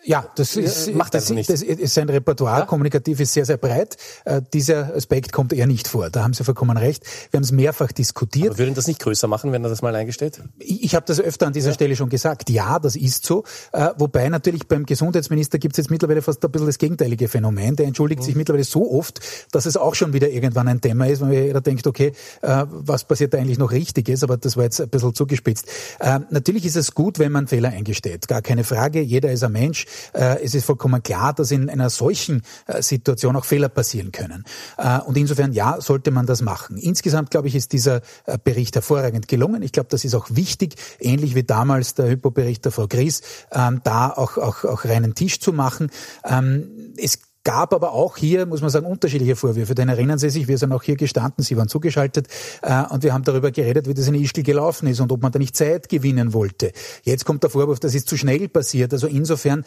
ja, 0.05 0.25
das 0.37 0.57
ist, 0.57 0.95
Macht 0.95 1.13
das, 1.13 1.29
nicht. 1.31 1.51
das 1.51 1.61
ist 1.61 1.93
sein 1.93 2.09
Repertoire, 2.09 2.61
ja? 2.61 2.67
kommunikativ 2.67 3.19
ist 3.19 3.33
sehr, 3.33 3.45
sehr 3.45 3.57
breit. 3.57 3.97
Äh, 4.25 4.43
dieser 4.53 4.95
Aspekt 4.95 5.33
kommt 5.33 5.53
eher 5.53 5.67
nicht 5.67 5.89
vor. 5.89 6.09
Da 6.09 6.23
haben 6.23 6.35
Sie 6.35 6.45
vollkommen 6.45 6.77
recht. 6.77 7.05
Wir 7.31 7.39
haben 7.39 7.45
es 7.45 7.51
mehrfach 7.51 7.91
diskutiert. 7.91 8.51
Aber 8.51 8.59
würden 8.59 8.75
das 8.75 8.87
nicht 8.87 9.01
größer 9.01 9.27
machen, 9.27 9.51
wenn 9.51 9.65
er 9.65 9.71
das 9.71 9.83
mal 9.83 9.95
eingesteht? 9.97 10.41
Ich, 10.61 10.85
ich 10.85 10.95
habe 10.95 11.05
das 11.05 11.21
öfter 11.21 11.49
an 11.49 11.53
dieser 11.53 11.71
ja. 11.71 11.75
Stelle 11.75 11.97
schon 11.97 12.11
gesagt. 12.11 12.49
Ja, 12.49 12.79
das 12.79 12.95
ist 12.95 13.27
so. 13.27 13.43
Äh, 13.73 13.91
wobei 13.99 14.29
natürlich 14.29 14.69
beim 14.69 14.87
Gesundheitsminister 14.87 15.59
gibt 15.59 15.75
es 15.75 15.79
jetzt 15.79 15.91
mittlerweile 15.91 16.23
fast 16.23 16.45
ein 16.45 16.51
bisschen 16.53 16.69
das 16.69 16.79
gegenteilige 16.79 17.27
Phänomen. 17.27 17.75
Der 17.75 17.87
entschuldigt 17.87 18.23
mhm. 18.23 18.27
sich 18.27 18.37
mittlerweile 18.37 18.65
so 18.65 18.93
oft, 18.93 19.21
dass 19.51 19.67
es 19.67 19.77
auch 19.77 19.97
schon 19.97 20.13
wieder 20.13 20.31
irgendwann 20.31 20.69
ein 20.69 20.81
Thema 20.81 21.09
ist, 21.09 21.21
weil 21.23 21.33
jeder 21.33 21.61
denkt, 21.61 21.89
okay, 21.89 22.13
äh, 22.43 22.65
was 22.71 23.03
passiert 23.03 23.35
da 23.35 23.39
eigentlich 23.39 23.59
noch 23.59 23.73
Richtiges? 23.73 24.23
Aber 24.23 24.37
das 24.37 24.57
war 24.57 24.63
jetzt 24.63 24.81
ein 24.81 24.89
bisschen 24.89 25.13
zugespitzt. 25.13 25.67
Äh, 25.99 26.21
natürlich 26.31 26.65
ist 26.65 26.77
es 26.77 26.95
gut, 26.95 27.19
wenn 27.19 27.33
man 27.33 27.49
Fehler 27.49 27.71
eingesteht. 27.71 28.29
Gar 28.29 28.43
keine 28.43 28.63
Frage. 28.63 29.01
Jeder 29.01 29.33
ist 29.33 29.43
ein 29.43 29.53
Mensch. 29.53 29.88
Äh, 30.13 30.43
es 30.43 30.55
ist 30.55 30.65
vollkommen 30.65 31.03
klar, 31.03 31.33
dass 31.33 31.51
in 31.51 31.69
einer 31.69 31.91
solchen 31.91 32.43
äh, 32.67 32.83
Situation 32.83 33.37
auch 33.37 33.45
Fehler 33.45 33.69
passieren 33.69 34.13
können. 34.13 34.45
Äh, 34.77 35.01
und 35.01 35.17
insofern, 35.17 35.53
ja, 35.53 35.81
sollte 35.81 36.11
man 36.11 36.27
das 36.27 36.43
machen. 36.43 36.77
Insgesamt, 36.77 37.31
glaube 37.31 37.49
ich, 37.49 37.55
ist 37.55 37.73
dieser 37.73 38.03
Bericht 38.45 38.75
hervorragend 38.75 39.29
gelungen. 39.29 39.63
Ich 39.63 39.73
glaube, 39.73 39.89
das 39.91 40.05
ist 40.05 40.15
auch 40.15 40.27
wichtig, 40.31 40.75
ähnlich 40.99 41.35
wie 41.35 41.43
damals 41.43 41.95
der 41.95 42.09
Hypo-Bericht 42.09 42.65
der 42.65 42.73
Frau 42.73 42.87
Gries, 42.87 43.23
ähm, 43.53 43.81
da 43.85 44.11
auch, 44.11 44.37
auch, 44.37 44.65
auch 44.65 44.85
reinen 44.85 45.15
Tisch 45.15 45.41
zu 45.41 45.53
machen. 45.53 45.91
Ähm, 46.25 46.93
es 46.97 47.19
gab 47.49 47.73
aber 47.73 47.93
auch 47.93 48.19
hier, 48.19 48.45
muss 48.45 48.61
man 48.61 48.69
sagen, 48.69 48.85
unterschiedliche 48.85 49.35
Vorwürfe. 49.35 49.75
Denn 49.75 49.89
erinnern 49.89 50.19
Sie 50.19 50.29
sich, 50.29 50.49
wir 50.49 50.59
sind 50.59 50.71
auch 50.71 50.83
hier 50.83 50.97
gestanden, 50.97 51.43
Sie 51.43 51.57
waren 51.57 51.67
zugeschaltet 51.67 52.29
äh, 52.61 52.83
und 52.91 53.03
wir 53.03 53.15
haben 53.15 53.25
darüber 53.25 53.51
geredet, 53.51 53.89
wie 53.89 53.95
das 53.95 54.07
in 54.07 54.15
Ischgl 54.17 54.43
gelaufen 54.43 54.87
ist 54.87 55.01
und 55.01 55.11
ob 55.13 55.23
man 55.23 55.33
da 55.33 55.39
nicht 55.39 55.57
Zeit 55.57 55.89
gewinnen 55.89 56.35
wollte. 56.35 56.73
Jetzt 57.05 57.25
kommt 57.25 57.43
der 57.45 57.49
Vorwurf, 57.49 57.81
das 57.81 57.95
ist 57.95 58.07
zu 58.07 58.19
schnell 58.19 58.51
passiert. 58.51 58.93
Also 58.93 59.07
insofern 59.07 59.65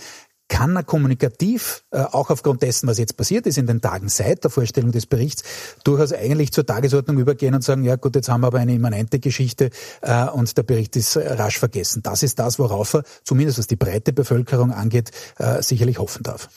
kann 0.48 0.76
er 0.76 0.84
kommunikativ, 0.84 1.84
äh, 1.90 2.02
auch 2.02 2.30
aufgrund 2.30 2.62
dessen, 2.62 2.86
was 2.86 3.00
jetzt 3.00 3.18
passiert 3.18 3.48
ist 3.48 3.58
in 3.58 3.66
den 3.66 3.82
Tagen 3.82 4.10
seit 4.10 4.44
der 4.44 4.52
Vorstellung 4.52 4.92
des 4.92 5.08
Berichts, 5.08 5.42
durchaus 5.84 6.14
eigentlich 6.14 6.52
zur 6.52 6.68
Tagesordnung 6.68 7.18
übergehen 7.18 7.56
und 7.56 7.64
sagen, 7.64 7.84
ja 7.84 7.96
gut, 7.96 8.14
jetzt 8.14 8.30
haben 8.30 8.42
wir 8.42 8.48
aber 8.48 8.60
eine 8.60 8.76
immanente 8.76 9.18
Geschichte 9.18 9.72
äh, 10.04 10.26
und 10.26 10.56
der 10.56 10.62
Bericht 10.62 10.96
ist 10.98 11.18
rasch 11.18 11.58
vergessen. 11.58 12.04
Das 12.04 12.22
ist 12.22 12.38
das, 12.38 12.60
worauf 12.60 12.94
er, 12.94 13.04
zumindest 13.24 13.58
was 13.58 13.66
die 13.66 13.76
breite 13.76 14.14
Bevölkerung 14.14 14.72
angeht, 14.72 15.10
äh, 15.40 15.64
sicherlich 15.64 15.98
hoffen 15.98 16.22
darf. 16.22 16.48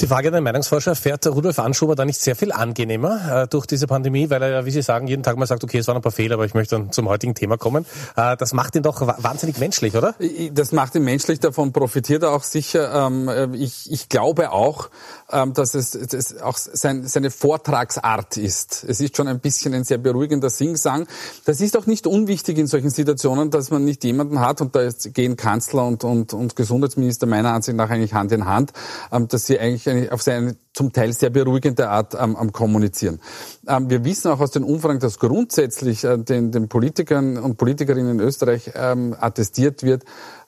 Die 0.00 0.06
Frage 0.06 0.30
den 0.30 0.44
Meinungsforscher, 0.44 0.94
fährt 0.94 1.26
Rudolf 1.26 1.58
Anschober 1.58 1.96
da 1.96 2.04
nicht 2.04 2.20
sehr 2.20 2.36
viel 2.36 2.52
angenehmer 2.52 3.42
äh, 3.42 3.48
durch 3.48 3.66
diese 3.66 3.86
Pandemie, 3.86 4.30
weil 4.30 4.42
er 4.42 4.50
ja, 4.50 4.64
wie 4.64 4.70
Sie 4.70 4.82
sagen, 4.82 5.08
jeden 5.08 5.22
Tag 5.22 5.36
mal 5.36 5.46
sagt, 5.46 5.64
okay, 5.64 5.78
es 5.78 5.88
waren 5.88 5.96
ein 5.96 6.02
paar 6.02 6.12
Fehler, 6.12 6.34
aber 6.34 6.44
ich 6.44 6.54
möchte 6.54 6.76
dann 6.76 6.92
zum 6.92 7.08
heutigen 7.08 7.34
Thema 7.34 7.56
kommen. 7.56 7.84
Äh, 8.16 8.36
das 8.36 8.52
macht 8.52 8.76
ihn 8.76 8.82
doch 8.82 9.00
wahnsinnig 9.00 9.58
menschlich, 9.58 9.96
oder? 9.96 10.14
Das 10.52 10.72
macht 10.72 10.94
ihn 10.94 11.02
menschlich, 11.02 11.40
davon 11.40 11.72
profitiert 11.72 12.22
er 12.22 12.30
auch 12.30 12.44
sicher. 12.44 13.06
Ähm, 13.06 13.28
äh, 13.28 13.48
ich, 13.56 13.90
ich 13.90 14.08
glaube 14.08 14.52
auch, 14.52 14.90
ähm, 15.30 15.52
dass 15.52 15.74
es, 15.74 15.94
es 15.94 16.40
auch 16.40 16.56
sein, 16.56 17.06
seine 17.06 17.30
Vortragsart 17.30 18.36
ist. 18.36 18.84
Es 18.88 19.00
ist 19.00 19.16
schon 19.16 19.28
ein 19.28 19.40
bisschen 19.40 19.74
ein 19.74 19.84
sehr 19.84 19.98
beruhigender 19.98 20.50
Singsang. 20.50 21.06
Das 21.44 21.60
ist 21.60 21.76
auch 21.76 21.86
nicht 21.86 22.06
unwichtig 22.06 22.56
in 22.58 22.66
solchen 22.66 22.90
Situationen, 22.90 23.50
dass 23.50 23.70
man 23.70 23.84
nicht 23.84 24.04
jemanden 24.04 24.40
hat, 24.40 24.60
und 24.60 24.74
da 24.74 24.88
gehen 25.12 25.36
Kanzler 25.36 25.86
und, 25.86 26.04
und, 26.04 26.32
und 26.32 26.56
Gesundheitsminister 26.56 27.26
meiner 27.26 27.52
Ansicht 27.52 27.76
nach 27.76 27.90
eigentlich 27.90 28.14
Hand 28.14 28.32
in 28.32 28.46
Hand, 28.46 28.72
ähm, 29.12 29.28
dass 29.28 29.46
sie 29.46 29.57
eigentlich 29.58 30.12
auf 30.12 30.22
seine 30.22 30.56
zum 30.78 30.92
Teil 30.92 31.12
sehr 31.12 31.30
beruhigende 31.30 31.88
Art 31.88 32.14
am, 32.14 32.36
am 32.36 32.52
Kommunizieren. 32.52 33.20
Ähm, 33.66 33.90
wir 33.90 34.04
wissen 34.04 34.30
auch 34.30 34.38
aus 34.38 34.52
den 34.52 34.62
Umfragen, 34.62 35.00
dass 35.00 35.18
grundsätzlich 35.18 36.04
äh, 36.04 36.16
den, 36.18 36.52
den 36.52 36.68
Politikern 36.68 37.36
und 37.36 37.56
Politikerinnen 37.56 38.12
in 38.12 38.20
Österreich 38.20 38.70
ähm, 38.76 39.16
attestiert 39.18 39.82
wird, 39.82 40.04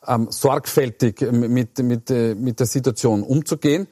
ähm, 0.07 0.29
sorgfältig 0.31 1.21
mit, 1.33 1.79
mit, 1.79 2.11
äh, 2.11 2.35
mit 2.35 2.61
der 2.61 2.67
Situation 2.67 3.23
umzugehen. 3.23 3.89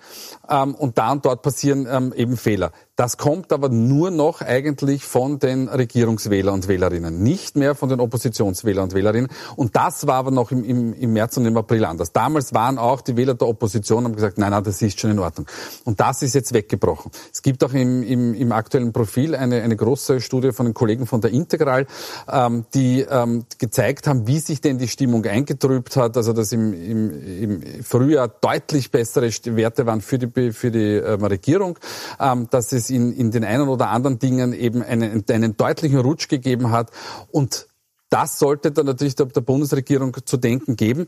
Ähm, 0.49 0.75
und 0.75 0.99
da 0.99 1.13
und 1.13 1.25
dort 1.25 1.43
passieren 1.43 1.87
ähm, 1.91 2.13
eben 2.15 2.37
Fehler. 2.37 2.73
Das 2.99 3.17
kommt 3.17 3.53
aber 3.53 3.69
nur 3.69 4.11
noch 4.11 4.41
eigentlich 4.41 5.05
von 5.05 5.39
den 5.39 5.69
Regierungswähler 5.69 6.53
und 6.53 6.67
Wählerinnen, 6.67 7.23
nicht 7.23 7.55
mehr 7.55 7.77
von 7.77 7.89
den 7.89 8.01
Oppositionswähler 8.01 8.83
und 8.83 8.93
Wählerinnen. 8.93 9.31
Und 9.55 9.77
das 9.77 10.09
war 10.09 10.17
aber 10.17 10.33
noch 10.33 10.51
im, 10.51 10.65
im, 10.65 10.93
im 10.95 11.13
März 11.13 11.37
und 11.37 11.47
im 11.47 11.57
April 11.57 11.85
anders. 11.85 12.13
Damals 12.13 12.55
waren 12.55 12.77
auch 12.77 13.01
die 13.01 13.17
Wähler 13.17 13.35
der 13.35 13.47
Opposition 13.47 14.03
haben 14.03 14.17
gesagt, 14.17 14.39
nein, 14.39 14.51
nein, 14.51 14.65
das 14.65 14.83
ist 14.83 14.99
schon 14.99 15.13
in 15.13 15.21
Ordnung. 15.21 15.47
Und 15.85 16.01
das 16.01 16.23
ist 16.23 16.35
jetzt 16.35 16.53
weggebrochen. 16.53 17.13
Es 17.33 17.43
gibt 17.43 17.63
auch 17.63 17.73
im, 17.73 18.03
im, 18.03 18.35
im 18.35 18.51
aktuellen 18.51 18.93
Profil 18.93 19.37
eine, 19.37 19.63
eine 19.63 19.77
große 19.77 20.21
Studie 20.21 20.51
von 20.51 20.67
den 20.67 20.75
Kollegen 20.75 21.07
von 21.07 21.21
der 21.21 21.31
Integral, 21.31 21.87
ähm, 22.29 22.65
die 22.75 23.03
ähm, 23.09 23.45
gezeigt 23.59 24.09
haben, 24.09 24.27
wie 24.27 24.41
sich 24.41 24.61
denn 24.61 24.79
die 24.79 24.89
Stimmung 24.89 25.25
eingetrübt 25.25 25.95
hat. 25.99 26.17
Also 26.17 26.33
dass 26.33 26.53
im, 26.53 26.73
im, 26.73 27.63
im 27.63 27.85
Frühjahr 27.85 28.29
deutlich 28.29 28.91
bessere 28.91 29.29
Werte 29.57 29.85
waren 29.85 30.01
für 30.01 30.19
die, 30.19 30.53
für 30.53 30.71
die 30.71 30.95
ähm, 30.95 31.25
Regierung, 31.25 31.79
ähm, 32.19 32.49
dass 32.51 32.73
es 32.73 32.89
in, 32.91 33.13
in 33.13 33.31
den 33.31 33.45
einen 33.45 33.69
oder 33.69 33.91
anderen 33.91 34.19
Dingen 34.19 34.53
eben 34.53 34.83
einen, 34.83 35.25
einen 35.29 35.57
deutlichen 35.57 35.99
Rutsch 35.99 36.29
gegeben 36.29 36.71
hat. 36.71 36.91
Und 37.31 37.69
das 38.11 38.39
sollte 38.39 38.71
dann 38.71 38.87
natürlich 38.87 39.17
der, 39.17 39.27
der 39.27 39.43
Bundesregierung 39.43 40.17
zu 40.25 40.39
denken 40.39 40.77
geben 40.77 41.07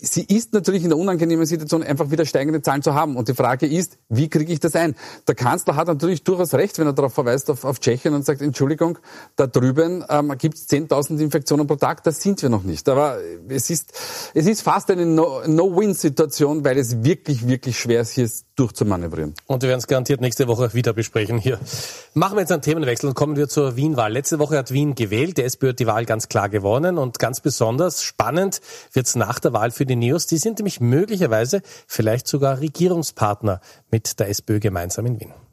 sie 0.00 0.24
ist 0.24 0.52
natürlich 0.52 0.82
in 0.82 0.90
der 0.90 0.98
unangenehmen 0.98 1.46
Situation, 1.46 1.82
einfach 1.82 2.10
wieder 2.10 2.24
steigende 2.24 2.62
Zahlen 2.62 2.82
zu 2.82 2.94
haben. 2.94 3.16
Und 3.16 3.28
die 3.28 3.34
Frage 3.34 3.66
ist, 3.66 3.98
wie 4.08 4.28
kriege 4.28 4.52
ich 4.52 4.60
das 4.60 4.74
ein? 4.76 4.94
Der 5.26 5.34
Kanzler 5.34 5.76
hat 5.76 5.88
natürlich 5.88 6.24
durchaus 6.24 6.54
recht, 6.54 6.78
wenn 6.78 6.86
er 6.86 6.92
darauf 6.92 7.14
verweist, 7.14 7.50
auf, 7.50 7.64
auf 7.64 7.80
Tschechien 7.80 8.14
und 8.14 8.24
sagt, 8.24 8.42
Entschuldigung, 8.42 8.98
da 9.36 9.46
drüben 9.46 10.04
ähm, 10.08 10.32
gibt 10.38 10.56
es 10.56 10.68
10.000 10.68 11.18
Infektionen 11.18 11.66
pro 11.66 11.76
Tag, 11.76 12.04
das 12.04 12.20
sind 12.20 12.42
wir 12.42 12.48
noch 12.48 12.62
nicht. 12.62 12.88
Aber 12.88 13.18
es 13.48 13.70
ist, 13.70 13.92
es 14.34 14.46
ist 14.46 14.62
fast 14.62 14.90
eine 14.90 15.06
No-Win-Situation, 15.06 16.64
weil 16.64 16.78
es 16.78 17.02
wirklich, 17.02 17.48
wirklich 17.48 17.78
schwer 17.78 18.02
ist, 18.02 18.12
hier 18.12 18.28
durchzumanövrieren. 18.56 19.34
Und 19.46 19.62
wir 19.62 19.68
werden 19.68 19.80
es 19.80 19.86
garantiert 19.86 20.20
nächste 20.20 20.48
Woche 20.48 20.72
wieder 20.72 20.92
besprechen 20.92 21.38
hier. 21.38 21.60
Machen 22.14 22.36
wir 22.36 22.40
jetzt 22.40 22.52
einen 22.52 22.62
Themenwechsel 22.62 23.08
und 23.08 23.14
kommen 23.14 23.36
wir 23.36 23.48
zur 23.48 23.76
Wien-Wahl. 23.76 24.12
Letzte 24.12 24.38
Woche 24.38 24.56
hat 24.56 24.70
Wien 24.70 24.94
gewählt, 24.94 25.36
die 25.36 25.42
SPÖ 25.42 25.70
hat 25.70 25.78
die 25.78 25.86
Wahl 25.86 26.06
ganz 26.06 26.28
klar 26.28 26.48
gewonnen 26.48 26.96
und 26.96 27.18
ganz 27.18 27.40
besonders 27.40 28.02
spannend 28.02 28.60
wird 28.92 29.06
es 29.06 29.14
nach 29.14 29.38
der 29.38 29.52
Wahl 29.52 29.70
für 29.70 29.85
die 29.86 29.96
Neos. 29.96 30.26
Die 30.26 30.38
sind 30.38 30.58
nämlich 30.58 30.80
möglicherweise 30.80 31.62
vielleicht 31.86 32.26
sogar 32.26 32.60
Regierungspartner 32.60 33.60
mit 33.90 34.18
der 34.18 34.28
SPÖ 34.28 34.60
gemeinsam 34.60 35.06
in 35.06 35.20
Wien. 35.20 35.45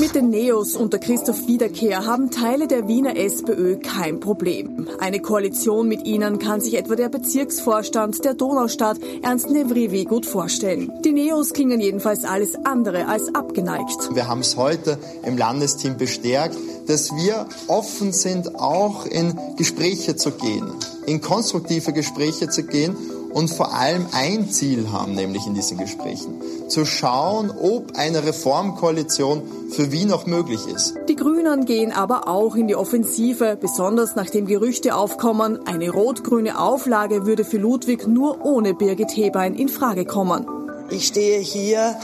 Mit 0.00 0.14
den 0.14 0.30
Neos 0.30 0.76
unter 0.76 0.98
Christoph 0.98 1.46
Wiederkehr 1.46 2.06
haben 2.06 2.30
Teile 2.30 2.66
der 2.66 2.88
Wiener 2.88 3.18
SPÖ 3.18 3.76
kein 3.80 4.18
Problem. 4.18 4.88
Eine 4.98 5.20
Koalition 5.20 5.88
mit 5.88 6.06
ihnen 6.06 6.38
kann 6.38 6.62
sich 6.62 6.78
etwa 6.78 6.96
der 6.96 7.10
Bezirksvorstand 7.10 8.24
der 8.24 8.32
Donaustadt 8.32 8.96
Ernst 9.20 9.50
Nevrivi 9.50 10.06
gut 10.06 10.24
vorstellen. 10.24 10.90
Die 11.04 11.12
Neos 11.12 11.52
klingen 11.52 11.82
jedenfalls 11.82 12.24
alles 12.24 12.54
andere 12.64 13.08
als 13.08 13.34
abgeneigt. 13.34 14.14
Wir 14.14 14.26
haben 14.26 14.40
es 14.40 14.56
heute 14.56 14.98
im 15.22 15.36
Landesteam 15.36 15.98
bestärkt, 15.98 16.56
dass 16.86 17.10
wir 17.10 17.46
offen 17.68 18.14
sind, 18.14 18.54
auch 18.54 19.04
in 19.04 19.38
Gespräche 19.58 20.16
zu 20.16 20.30
gehen, 20.30 20.72
in 21.04 21.20
konstruktive 21.20 21.92
Gespräche 21.92 22.48
zu 22.48 22.62
gehen 22.62 22.96
und 23.32 23.48
vor 23.48 23.74
allem 23.74 24.06
ein 24.12 24.50
Ziel 24.50 24.90
haben, 24.92 25.14
nämlich 25.14 25.46
in 25.46 25.54
diesen 25.54 25.78
Gesprächen, 25.78 26.40
zu 26.68 26.84
schauen, 26.84 27.50
ob 27.50 27.96
eine 27.96 28.24
Reformkoalition 28.24 29.42
für 29.70 29.92
Wien 29.92 30.08
noch 30.08 30.26
möglich 30.26 30.66
ist. 30.66 30.94
Die 31.08 31.16
Grünen 31.16 31.64
gehen 31.64 31.92
aber 31.92 32.28
auch 32.28 32.56
in 32.56 32.68
die 32.68 32.76
Offensive, 32.76 33.56
besonders 33.60 34.16
nachdem 34.16 34.46
Gerüchte 34.46 34.94
aufkommen, 34.94 35.66
eine 35.66 35.90
rot-grüne 35.90 36.58
Auflage 36.60 37.26
würde 37.26 37.44
für 37.44 37.58
Ludwig 37.58 38.06
nur 38.06 38.44
ohne 38.44 38.74
Birgit 38.74 39.16
Hebein 39.16 39.54
in 39.54 39.68
Frage 39.68 40.04
kommen. 40.04 40.46
Ich 40.90 41.06
stehe 41.06 41.38
hier 41.38 41.96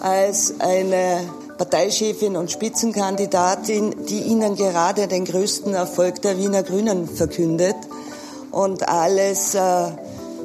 als 0.00 0.54
eine 0.60 1.28
Parteichefin 1.58 2.36
und 2.36 2.50
Spitzenkandidatin, 2.50 3.94
die 4.08 4.20
Ihnen 4.20 4.56
gerade 4.56 5.08
den 5.08 5.26
größten 5.26 5.74
Erfolg 5.74 6.22
der 6.22 6.38
Wiener 6.38 6.62
Grünen 6.62 7.06
verkündet 7.06 7.76
und 8.50 8.88
alles 8.88 9.54
äh, 9.54 9.90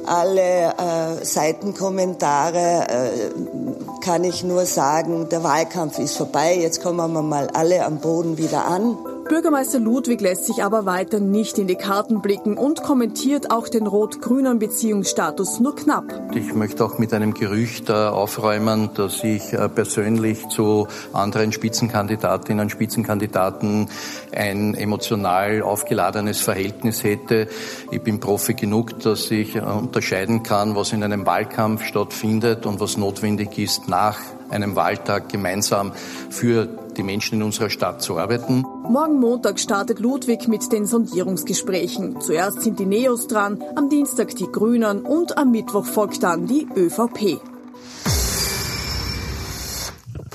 alle 0.06 0.74
äh, 0.78 1.24
Seitenkommentare 1.24 2.86
äh, 2.88 4.00
kann 4.04 4.24
ich 4.24 4.44
nur 4.44 4.66
sagen, 4.66 5.28
der 5.28 5.42
Wahlkampf 5.42 5.98
ist 5.98 6.16
vorbei, 6.16 6.56
jetzt 6.56 6.82
kommen 6.82 7.12
wir 7.12 7.22
mal 7.22 7.48
alle 7.52 7.84
am 7.84 7.98
Boden 7.98 8.38
wieder 8.38 8.66
an. 8.66 8.96
Bürgermeister 9.28 9.80
Ludwig 9.80 10.20
lässt 10.20 10.46
sich 10.46 10.62
aber 10.62 10.86
weiter 10.86 11.18
nicht 11.18 11.58
in 11.58 11.66
die 11.66 11.74
Karten 11.74 12.22
blicken 12.22 12.56
und 12.56 12.84
kommentiert 12.84 13.50
auch 13.50 13.66
den 13.66 13.88
rot-grünen 13.88 14.60
Beziehungsstatus 14.60 15.58
nur 15.58 15.74
knapp. 15.74 16.04
Ich 16.32 16.54
möchte 16.54 16.84
auch 16.84 16.98
mit 16.98 17.12
einem 17.12 17.34
Gerücht 17.34 17.88
äh, 17.88 17.92
aufräumen, 17.92 18.90
dass 18.94 19.24
ich 19.24 19.52
äh, 19.52 19.68
persönlich 19.68 20.46
zu 20.48 20.86
anderen 21.12 21.50
Spitzenkandidatinnen 21.50 22.64
und 22.64 22.70
Spitzenkandidaten 22.70 23.88
ein 24.32 24.74
emotional 24.74 25.62
aufgeladenes 25.62 26.40
Verhältnis 26.40 27.02
hätte. 27.02 27.48
Ich 27.90 28.02
bin 28.02 28.20
Profi 28.20 28.54
genug, 28.54 29.00
dass 29.00 29.28
ich 29.32 29.56
äh, 29.56 29.60
unterscheiden 29.60 30.44
kann, 30.44 30.76
was 30.76 30.92
in 30.92 31.02
einem 31.02 31.26
Wahlkampf 31.26 31.84
stattfindet 31.84 32.64
und 32.64 32.78
was 32.78 32.96
notwendig 32.96 33.58
ist 33.58 33.88
nach 33.88 34.18
einem 34.50 34.76
Wahltag 34.76 35.28
gemeinsam 35.28 35.92
für 36.30 36.68
die 36.96 37.02
Menschen 37.02 37.36
in 37.36 37.42
unserer 37.42 37.70
Stadt 37.70 38.02
zu 38.02 38.18
arbeiten. 38.18 38.64
Morgen 38.88 39.20
Montag 39.20 39.58
startet 39.58 40.00
Ludwig 40.00 40.48
mit 40.48 40.72
den 40.72 40.86
Sondierungsgesprächen. 40.86 42.20
Zuerst 42.20 42.62
sind 42.62 42.78
die 42.78 42.86
Neos 42.86 43.26
dran, 43.26 43.62
am 43.74 43.88
Dienstag 43.88 44.34
die 44.36 44.50
Grünen 44.50 45.02
und 45.02 45.38
am 45.38 45.50
Mittwoch 45.50 45.86
folgt 45.86 46.22
dann 46.22 46.46
die 46.46 46.66
ÖVP. 46.76 47.40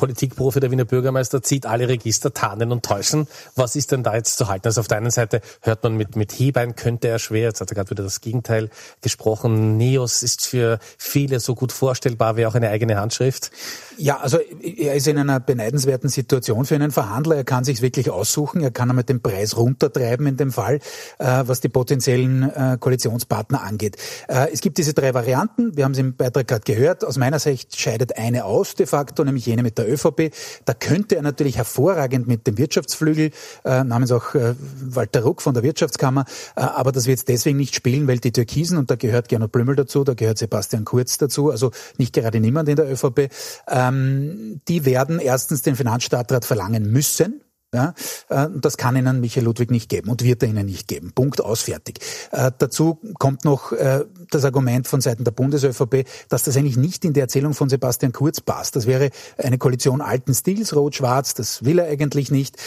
Politikprofi, 0.02 0.60
der 0.60 0.72
Wiener 0.72 0.86
Bürgermeister, 0.86 1.44
zieht 1.44 1.68
alle 1.68 1.88
Register, 1.88 2.34
tarnen 2.34 2.72
und 2.72 2.84
täuschen. 2.84 3.28
Was 3.56 3.76
ist 3.76 3.92
denn 3.92 4.02
da 4.02 4.16
jetzt 4.16 4.36
zu 4.36 4.48
halten? 4.48 4.68
Also 4.68 4.82
auf 4.82 4.88
der 4.88 4.98
einen 4.98 5.12
Seite 5.12 5.42
hört 5.62 5.84
man 5.84 5.96
mit, 5.96 6.16
mit 6.16 6.32
Hebein 6.32 6.76
könnte 6.76 7.08
er 7.08 7.20
schwer, 7.20 7.44
jetzt 7.44 7.62
hat 7.62 7.70
er 7.70 7.76
gerade 7.76 7.92
wieder 7.92 8.04
das 8.04 8.20
Gegenteil 8.20 8.72
gesprochen. 9.02 9.78
Neos 9.78 10.24
ist 10.24 10.48
für 10.48 10.80
viele 10.98 11.40
so 11.40 11.54
gut 11.54 11.72
vorstellbar 11.72 12.36
wie 12.36 12.48
auch 12.48 12.56
eine 12.56 12.70
eigene 12.70 13.00
Handschrift. 13.00 13.52
Ja, 13.98 14.18
also 14.18 14.40
er 14.40 14.96
ist 14.96 15.08
in 15.08 15.20
einer 15.20 15.40
beneidenswerten 15.40 16.10
Situation 16.10 16.66
für 16.66 16.74
einen 16.74 16.90
Verhandler. 16.90 17.36
Er 17.36 17.44
kann 17.44 17.64
sich 17.64 17.84
wirklich 17.84 18.10
aussuchen. 18.10 18.62
Er 18.62 18.72
kann 18.72 18.90
einmal 18.90 19.04
den 19.04 19.22
Preis 19.22 19.56
runtertreiben 19.56 20.26
in 20.26 20.38
dem 20.38 20.52
Fall, 20.52 20.80
äh, 21.20 21.44
was 21.46 21.62
die 21.62 21.70
potenziellen 21.70 22.50
äh, 22.50 22.78
Koalitionspartner 22.80 23.62
angeht. 23.62 23.98
Äh, 24.28 24.48
es 24.52 24.62
gibt 24.62 24.80
diese 24.80 24.96
drei 24.96 25.14
Varianten. 25.14 25.78
Wir 25.78 25.84
haben 25.84 25.92
es 25.92 26.00
im 26.00 26.16
Beitrag 26.16 26.48
gerade 26.48 26.64
gehört. 26.64 27.06
Aus 27.06 27.18
meiner 27.18 27.38
Sicht 27.38 27.80
scheidet 27.80 28.18
eine 28.18 28.46
aus 28.46 28.74
de 28.74 28.88
facto, 28.88 29.24
nämlich 29.24 29.46
jene 29.46 29.62
mit 29.62 29.78
der 29.78 29.88
ÖVP. 29.92 30.34
Da 30.66 30.74
könnte 30.74 31.16
er 31.16 31.22
natürlich 31.22 31.58
hervorragend 31.58 32.28
mit 32.28 32.48
dem 32.48 32.58
Wirtschaftsflügel, 32.58 33.32
äh, 33.66 33.84
namens 33.84 34.12
auch 34.12 34.36
äh, 34.36 34.56
Walter 34.82 35.22
Ruck 35.22 35.42
von 35.42 35.54
der 35.54 35.64
Wirtschaftskammer, 35.64 36.26
äh, 36.56 36.62
aber 36.62 36.92
das 36.92 37.08
wird 37.08 37.20
es 37.20 37.26
deswegen 37.26 37.58
nicht 37.58 37.76
spielen, 37.76 38.08
weil 38.08 38.20
die 38.20 38.32
Türkisen, 38.32 38.78
und 38.78 38.90
da 38.90 38.96
gehört 38.96 39.30
Gernot 39.30 39.52
Blümel 39.52 39.76
dazu, 39.76 40.04
da 40.04 40.14
gehört 40.14 40.38
Sebastian 40.38 40.86
Kurz 40.86 41.18
dazu, 41.18 41.50
also 41.50 41.72
nicht 41.98 42.14
gerade 42.14 42.40
niemand 42.40 42.70
in 42.70 42.76
der 42.76 42.92
ÖVP, 42.92 43.30
ähm, 43.68 44.62
die 44.68 44.86
werden 44.86 45.20
erstens 45.20 45.62
den 45.62 45.76
Finanzstadtrat 45.76 46.46
verlangen 46.46 46.92
müssen, 46.92 47.42
Ja, 47.74 47.94
äh, 48.28 48.48
das 48.54 48.76
kann 48.76 48.98
Ihnen 48.98 49.22
Michael 49.22 49.46
Ludwig 49.46 49.72
nicht 49.72 49.88
geben 49.88 50.10
und 50.10 50.24
wird 50.24 50.44
er 50.44 50.50
Ihnen 50.50 50.66
nicht 50.66 50.90
geben. 50.90 51.14
Punkt 51.16 51.40
aus, 51.40 51.62
fertig. 51.62 52.00
Äh, 52.32 52.52
dazu 52.58 53.00
kommt 53.18 53.46
noch 53.46 53.72
äh, 53.72 54.04
das 54.30 54.44
Argument 54.44 54.90
von 54.90 55.00
Seiten 55.00 55.24
der 55.24 55.32
BundesÖVP, 55.32 56.06
dass 56.28 56.44
das 56.44 56.58
eigentlich 56.58 56.76
nicht 56.76 57.06
in 57.06 57.14
die 57.14 57.22
Erzählung 57.22 57.54
von 57.54 57.70
Sebastian 57.70 58.12
Kurz 58.12 58.42
passt. 58.42 58.76
Das 58.76 58.88
wäre 58.88 59.10
eine 59.38 59.58
Koalition 59.58 60.02
alten 60.02 60.34
Stils, 60.34 60.76
rot-schwarz, 60.76 61.34
das 61.34 61.64
will 61.64 61.80
er 61.80 61.88
eigentlich 61.88 62.30
nicht. 62.30 62.58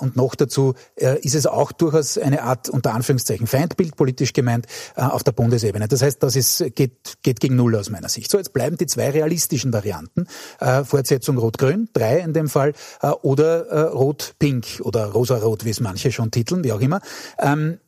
Und 0.00 0.16
noch 0.16 0.34
dazu 0.34 0.74
ist 0.96 1.34
es 1.34 1.46
auch 1.46 1.72
durchaus 1.72 2.18
eine 2.18 2.42
Art, 2.42 2.68
unter 2.68 2.94
Anführungszeichen, 2.94 3.46
Feindbild, 3.46 3.96
politisch 3.96 4.32
gemeint, 4.32 4.66
auf 4.94 5.22
der 5.22 5.32
Bundesebene. 5.32 5.88
Das 5.88 6.02
heißt, 6.02 6.22
das 6.22 6.36
ist, 6.36 6.64
geht, 6.74 7.18
geht 7.22 7.40
gegen 7.40 7.56
Null 7.56 7.76
aus 7.76 7.90
meiner 7.90 8.08
Sicht. 8.08 8.30
So, 8.30 8.38
jetzt 8.38 8.52
bleiben 8.52 8.76
die 8.76 8.86
zwei 8.86 9.10
realistischen 9.10 9.72
Varianten. 9.72 10.26
Fortsetzung 10.84 11.38
Rot-Grün, 11.38 11.88
drei 11.92 12.18
in 12.20 12.32
dem 12.32 12.48
Fall, 12.48 12.72
oder 13.22 13.90
Rot-Pink. 13.90 14.49
Pink 14.50 14.80
oder 14.82 15.06
Rosarot, 15.06 15.64
wie 15.64 15.70
es 15.70 15.80
manche 15.80 16.10
schon 16.10 16.32
titeln, 16.32 16.64
wie 16.64 16.72
auch 16.72 16.80
immer. 16.80 17.00
Ähm, 17.38 17.78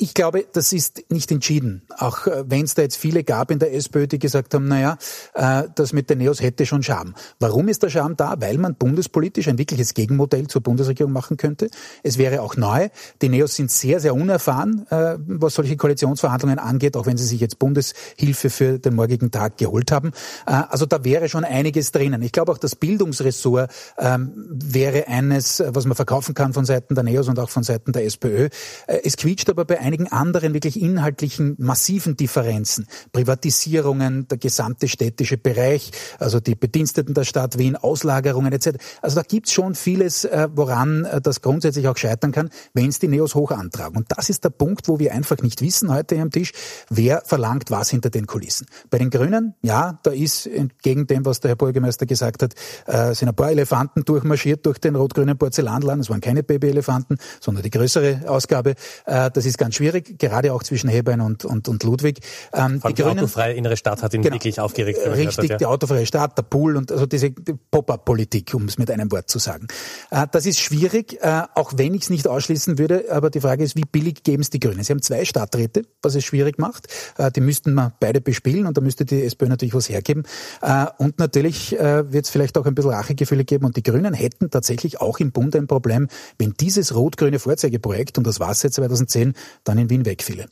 ich 0.00 0.14
glaube, 0.14 0.46
das 0.50 0.72
ist 0.72 1.04
nicht 1.10 1.30
entschieden. 1.30 1.82
Auch 1.98 2.26
äh, 2.26 2.44
wenn 2.46 2.64
es 2.64 2.74
da 2.74 2.80
jetzt 2.80 2.96
viele 2.96 3.22
gab 3.22 3.50
in 3.50 3.58
der 3.58 3.74
SPÖ, 3.74 4.06
die 4.06 4.18
gesagt 4.18 4.54
haben, 4.54 4.66
naja, 4.66 4.96
äh, 5.34 5.64
das 5.74 5.92
mit 5.92 6.08
den 6.08 6.18
Neos 6.18 6.40
hätte 6.40 6.64
schon 6.64 6.82
Charme. 6.82 7.14
Warum 7.38 7.68
ist 7.68 7.82
der 7.82 7.90
Charme 7.90 8.16
da? 8.16 8.34
Weil 8.38 8.56
man 8.56 8.76
bundespolitisch 8.76 9.46
ein 9.48 9.58
wirkliches 9.58 9.92
Gegenmodell 9.92 10.46
zur 10.46 10.62
Bundesregierung 10.62 11.12
machen 11.12 11.36
könnte. 11.36 11.68
Es 12.02 12.16
wäre 12.16 12.40
auch 12.40 12.56
neu. 12.56 12.88
Die 13.20 13.28
Neos 13.28 13.54
sind 13.56 13.70
sehr, 13.70 14.00
sehr 14.00 14.14
unerfahren, 14.14 14.86
äh, 14.88 15.18
was 15.18 15.54
solche 15.54 15.76
Koalitionsverhandlungen 15.76 16.58
angeht, 16.58 16.96
auch 16.96 17.04
wenn 17.04 17.18
sie 17.18 17.26
sich 17.26 17.40
jetzt 17.40 17.58
Bundeshilfe 17.58 18.48
für 18.48 18.78
den 18.78 18.94
morgigen 18.94 19.30
Tag 19.30 19.58
geholt 19.58 19.92
haben. 19.92 20.12
Also 20.46 20.86
da 20.86 21.04
wäre 21.04 21.28
schon 21.28 21.44
einiges 21.44 21.92
drinnen. 21.92 22.22
Ich 22.22 22.32
glaube 22.32 22.52
auch 22.52 22.58
das 22.58 22.74
Bildungsressort 22.74 23.70
ähm, 23.98 24.32
wäre 24.48 25.08
eines, 25.08 25.62
was 25.66 25.84
man 25.84 25.94
verkaufen 25.94 26.34
kann 26.34 26.54
von 26.54 26.64
Seiten 26.64 26.94
der 26.94 27.04
Neos 27.04 27.28
und 27.28 27.38
auch 27.38 27.50
von 27.50 27.62
Seiten 27.62 27.92
der 27.92 28.04
SPÖ. 28.04 28.48
Es 28.86 29.16
quietscht 29.16 29.50
aber 29.50 29.64
bei 29.64 29.80
einigen 29.90 30.06
anderen 30.06 30.54
wirklich 30.54 30.80
inhaltlichen 30.80 31.56
massiven 31.58 32.16
Differenzen. 32.16 32.86
Privatisierungen, 33.10 34.28
der 34.28 34.38
gesamte 34.38 34.86
städtische 34.86 35.36
Bereich, 35.36 35.90
also 36.20 36.38
die 36.38 36.54
Bediensteten 36.54 37.12
der 37.12 37.24
Stadt 37.24 37.58
Wien, 37.58 37.74
Auslagerungen 37.74 38.52
etc. 38.52 38.78
Also 39.02 39.16
da 39.16 39.22
gibt's 39.22 39.52
schon 39.52 39.74
vieles, 39.74 40.24
äh, 40.24 40.48
woran 40.54 41.06
äh, 41.06 41.20
das 41.20 41.42
grundsätzlich 41.42 41.88
auch 41.88 41.96
scheitern 41.96 42.30
kann, 42.30 42.50
wenn 42.72 42.88
es 42.88 43.00
die 43.00 43.08
Neos 43.08 43.34
hoch 43.34 43.50
antragen. 43.50 43.96
Und 43.96 44.06
das 44.16 44.30
ist 44.30 44.44
der 44.44 44.50
Punkt, 44.50 44.86
wo 44.86 45.00
wir 45.00 45.12
einfach 45.12 45.38
nicht 45.42 45.60
wissen 45.60 45.92
heute 45.92 46.20
am 46.20 46.30
Tisch, 46.30 46.52
wer 46.88 47.22
verlangt 47.24 47.72
was 47.72 47.90
hinter 47.90 48.10
den 48.10 48.28
Kulissen. 48.28 48.68
Bei 48.90 48.98
den 48.98 49.10
Grünen, 49.10 49.54
ja, 49.60 49.98
da 50.04 50.12
ist 50.12 50.46
entgegen 50.46 51.08
dem, 51.08 51.24
was 51.24 51.40
der 51.40 51.50
Herr 51.50 51.56
Bürgermeister 51.56 52.06
gesagt 52.06 52.44
hat, 52.44 52.54
äh, 52.86 53.12
sind 53.12 53.28
ein 53.28 53.34
paar 53.34 53.50
Elefanten 53.50 54.04
durchmarschiert 54.04 54.64
durch 54.66 54.78
den 54.78 54.94
rot-grünen 54.94 55.36
Porzellanladen. 55.36 56.02
Es 56.02 56.10
waren 56.10 56.20
keine 56.20 56.44
Babyelefanten, 56.44 57.18
sondern 57.40 57.64
die 57.64 57.70
größere 57.70 58.28
Ausgabe. 58.28 58.74
Das 59.04 59.44
ist 59.44 59.58
ganz 59.58 59.74
schwierig, 59.80 60.18
gerade 60.18 60.52
auch 60.52 60.62
zwischen 60.62 60.90
Hebein 60.90 61.20
und, 61.20 61.44
und, 61.44 61.68
und 61.68 61.82
Ludwig. 61.84 62.20
Ähm, 62.52 62.80
die, 62.86 62.92
die 62.92 63.02
Grünen, 63.02 63.18
autofreie 63.18 63.54
innere 63.54 63.76
Stadt 63.76 64.02
hat 64.02 64.12
ihn 64.12 64.20
genau, 64.20 64.34
wirklich 64.34 64.60
aufgeregt. 64.60 64.98
Richtig, 65.06 65.38
hat, 65.38 65.44
ja. 65.48 65.56
die 65.56 65.66
autofreie 65.66 66.04
Stadt, 66.04 66.36
der 66.36 66.42
Pool 66.42 66.76
und 66.76 66.92
also 66.92 67.06
diese 67.06 67.30
Pop-up-Politik, 67.30 68.52
um 68.54 68.66
es 68.66 68.76
mit 68.76 68.90
einem 68.90 69.10
Wort 69.10 69.30
zu 69.30 69.38
sagen. 69.38 69.68
Äh, 70.10 70.26
das 70.30 70.44
ist 70.44 70.60
schwierig, 70.60 71.18
äh, 71.22 71.42
auch 71.54 71.72
wenn 71.76 71.94
ich 71.94 72.02
es 72.02 72.10
nicht 72.10 72.28
ausschließen 72.28 72.78
würde, 72.78 73.06
aber 73.10 73.30
die 73.30 73.40
Frage 73.40 73.64
ist, 73.64 73.74
wie 73.76 73.84
billig 73.90 74.22
geben 74.22 74.42
es 74.42 74.50
die 74.50 74.60
Grünen? 74.60 74.82
Sie 74.82 74.92
haben 74.92 75.00
zwei 75.00 75.24
Stadträte, 75.24 75.84
was 76.02 76.14
es 76.14 76.24
schwierig 76.24 76.58
macht. 76.58 76.88
Äh, 77.16 77.30
die 77.32 77.40
müssten 77.40 77.72
man 77.72 77.92
beide 78.00 78.20
bespielen 78.20 78.66
und 78.66 78.76
da 78.76 78.82
müsste 78.82 79.06
die 79.06 79.24
SPÖ 79.24 79.48
natürlich 79.48 79.74
was 79.74 79.88
hergeben. 79.88 80.24
Äh, 80.60 80.86
und 80.98 81.18
natürlich 81.18 81.78
äh, 81.78 82.12
wird 82.12 82.26
es 82.26 82.30
vielleicht 82.30 82.58
auch 82.58 82.66
ein 82.66 82.74
bisschen 82.74 82.90
Rachegefühle 82.90 83.44
geben 83.44 83.64
und 83.64 83.76
die 83.76 83.82
Grünen 83.82 84.12
hätten 84.12 84.50
tatsächlich 84.50 85.00
auch 85.00 85.20
im 85.20 85.32
Bund 85.32 85.56
ein 85.56 85.66
Problem, 85.66 86.08
wenn 86.38 86.52
dieses 86.60 86.94
rot-grüne 86.94 87.38
Vorzeigeprojekt, 87.38 88.18
und 88.18 88.26
das 88.26 88.40
war 88.40 88.50
es 88.50 88.60
seit 88.60 88.74
2010, 88.74 89.32
dann 89.64 89.78
in 89.78 89.90
Wien 89.90 90.04
wegfiele. 90.04 90.48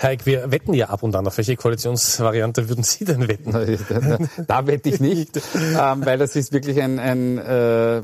Herr 0.00 0.12
Eick, 0.12 0.24
wir 0.24 0.50
wetten 0.50 0.72
ja 0.72 0.86
ab 0.86 1.02
und 1.02 1.14
an. 1.14 1.26
Auf 1.26 1.36
welche 1.36 1.56
Koalitionsvariante 1.56 2.70
würden 2.70 2.84
Sie 2.84 3.04
denn 3.04 3.28
wetten? 3.28 3.52
Da, 3.52 4.18
da 4.46 4.66
wette 4.66 4.88
ich 4.88 4.98
nicht, 4.98 5.36
ähm, 5.78 6.06
weil 6.06 6.16
das 6.16 6.36
ist 6.36 6.54
wirklich 6.54 6.80
ein, 6.80 6.98
ein 6.98 7.36
äh, 7.36 8.02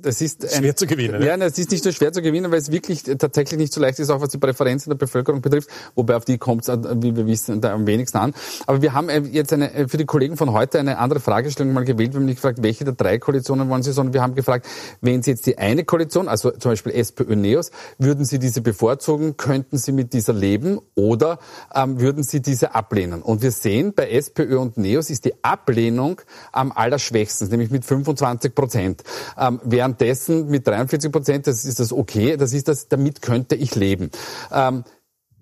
das 0.00 0.20
ist 0.20 0.44
ein, 0.44 0.62
schwer 0.62 0.76
zu 0.76 0.86
gewinnen. 0.86 1.20
Ja, 1.20 1.34
es 1.34 1.58
ist 1.58 1.72
nicht 1.72 1.82
so 1.82 1.90
schwer 1.90 2.12
zu 2.12 2.22
gewinnen, 2.22 2.52
weil 2.52 2.60
es 2.60 2.70
wirklich 2.70 3.02
tatsächlich 3.02 3.58
nicht 3.58 3.72
so 3.72 3.80
leicht 3.80 3.98
ist, 3.98 4.10
auch 4.10 4.20
was 4.20 4.28
die 4.28 4.38
Präferenzen 4.38 4.90
der 4.90 4.96
Bevölkerung 4.96 5.40
betrifft, 5.40 5.68
wobei 5.96 6.14
auf 6.14 6.24
die 6.24 6.38
kommt 6.38 6.68
es, 6.68 6.78
wie 7.02 7.16
wir 7.16 7.26
wissen, 7.26 7.60
da 7.60 7.72
am 7.74 7.88
wenigsten 7.88 8.18
an. 8.18 8.34
Aber 8.68 8.80
wir 8.80 8.92
haben 8.92 9.08
äh, 9.08 9.18
jetzt 9.18 9.52
eine, 9.52 9.74
äh, 9.74 9.88
für 9.88 9.96
die 9.96 10.06
Kollegen 10.06 10.36
von 10.36 10.52
heute 10.52 10.78
eine 10.78 10.98
andere 10.98 11.18
Fragestellung 11.18 11.72
mal 11.72 11.84
gewählt. 11.84 12.12
Wir 12.12 12.20
haben 12.20 12.26
nicht 12.26 12.36
gefragt, 12.36 12.62
welche 12.62 12.84
der 12.84 12.94
drei 12.94 13.18
Koalitionen 13.18 13.68
wollen 13.68 13.82
Sie, 13.82 13.90
sondern 13.90 14.14
wir 14.14 14.22
haben 14.22 14.36
gefragt, 14.36 14.68
wenn 15.00 15.24
Sie 15.24 15.32
jetzt 15.32 15.44
die 15.46 15.58
eine 15.58 15.82
Koalition, 15.82 16.28
also 16.28 16.52
zum 16.52 16.70
Beispiel 16.70 16.92
SPÖ-NEOS, 16.92 17.72
würden 17.98 18.24
Sie 18.24 18.38
diese 18.38 18.60
bevorzugen, 18.60 19.36
könnten 19.36 19.76
Sie 19.76 19.90
mit 19.90 20.12
dieser 20.12 20.34
leben 20.34 20.78
oder 20.94 21.31
ähm, 21.74 22.00
würden 22.00 22.22
Sie 22.22 22.40
diese 22.40 22.74
ablehnen? 22.74 23.22
Und 23.22 23.42
wir 23.42 23.50
sehen, 23.50 23.92
bei 23.94 24.10
SPÖ 24.10 24.58
und 24.58 24.76
NEOS 24.76 25.10
ist 25.10 25.24
die 25.24 25.34
Ablehnung 25.42 26.20
am 26.52 26.72
allerschwächsten, 26.72 27.48
nämlich 27.48 27.70
mit 27.70 27.84
25 27.84 28.54
Prozent. 28.54 29.02
Ähm, 29.38 29.60
währenddessen 29.64 30.48
mit 30.48 30.66
43 30.66 31.12
Prozent, 31.12 31.46
das 31.46 31.64
ist 31.64 31.80
das 31.80 31.92
okay, 31.92 32.36
das 32.36 32.52
ist 32.52 32.68
das, 32.68 32.88
damit 32.88 33.22
könnte 33.22 33.54
ich 33.54 33.74
leben. 33.74 34.10
Ähm, 34.52 34.84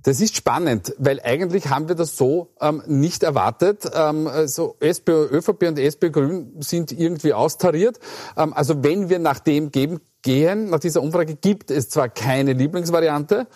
das 0.02 0.20
ist 0.20 0.34
spannend, 0.36 0.94
weil 0.98 1.20
eigentlich 1.22 1.68
haben 1.68 1.88
wir 1.88 1.94
das 1.94 2.16
so 2.16 2.48
ähm, 2.60 2.82
nicht 2.86 3.22
erwartet. 3.22 3.84
Ähm, 3.94 4.26
also 4.26 4.76
SPÖ, 4.80 5.26
ÖVP 5.26 5.68
und 5.68 5.78
SPÖ 5.78 6.10
Grün 6.10 6.52
sind 6.60 6.92
irgendwie 6.92 7.34
austariert. 7.34 7.98
Ähm, 8.36 8.52
also 8.54 8.82
wenn 8.82 9.08
wir 9.10 9.18
nach 9.18 9.40
dem 9.40 9.70
geben, 9.70 10.00
gehen, 10.22 10.70
nach 10.70 10.80
dieser 10.80 11.02
Umfrage 11.02 11.34
gibt 11.34 11.70
es 11.70 11.88
zwar 11.88 12.08
keine 12.08 12.52
Lieblingsvariante, 12.52 13.46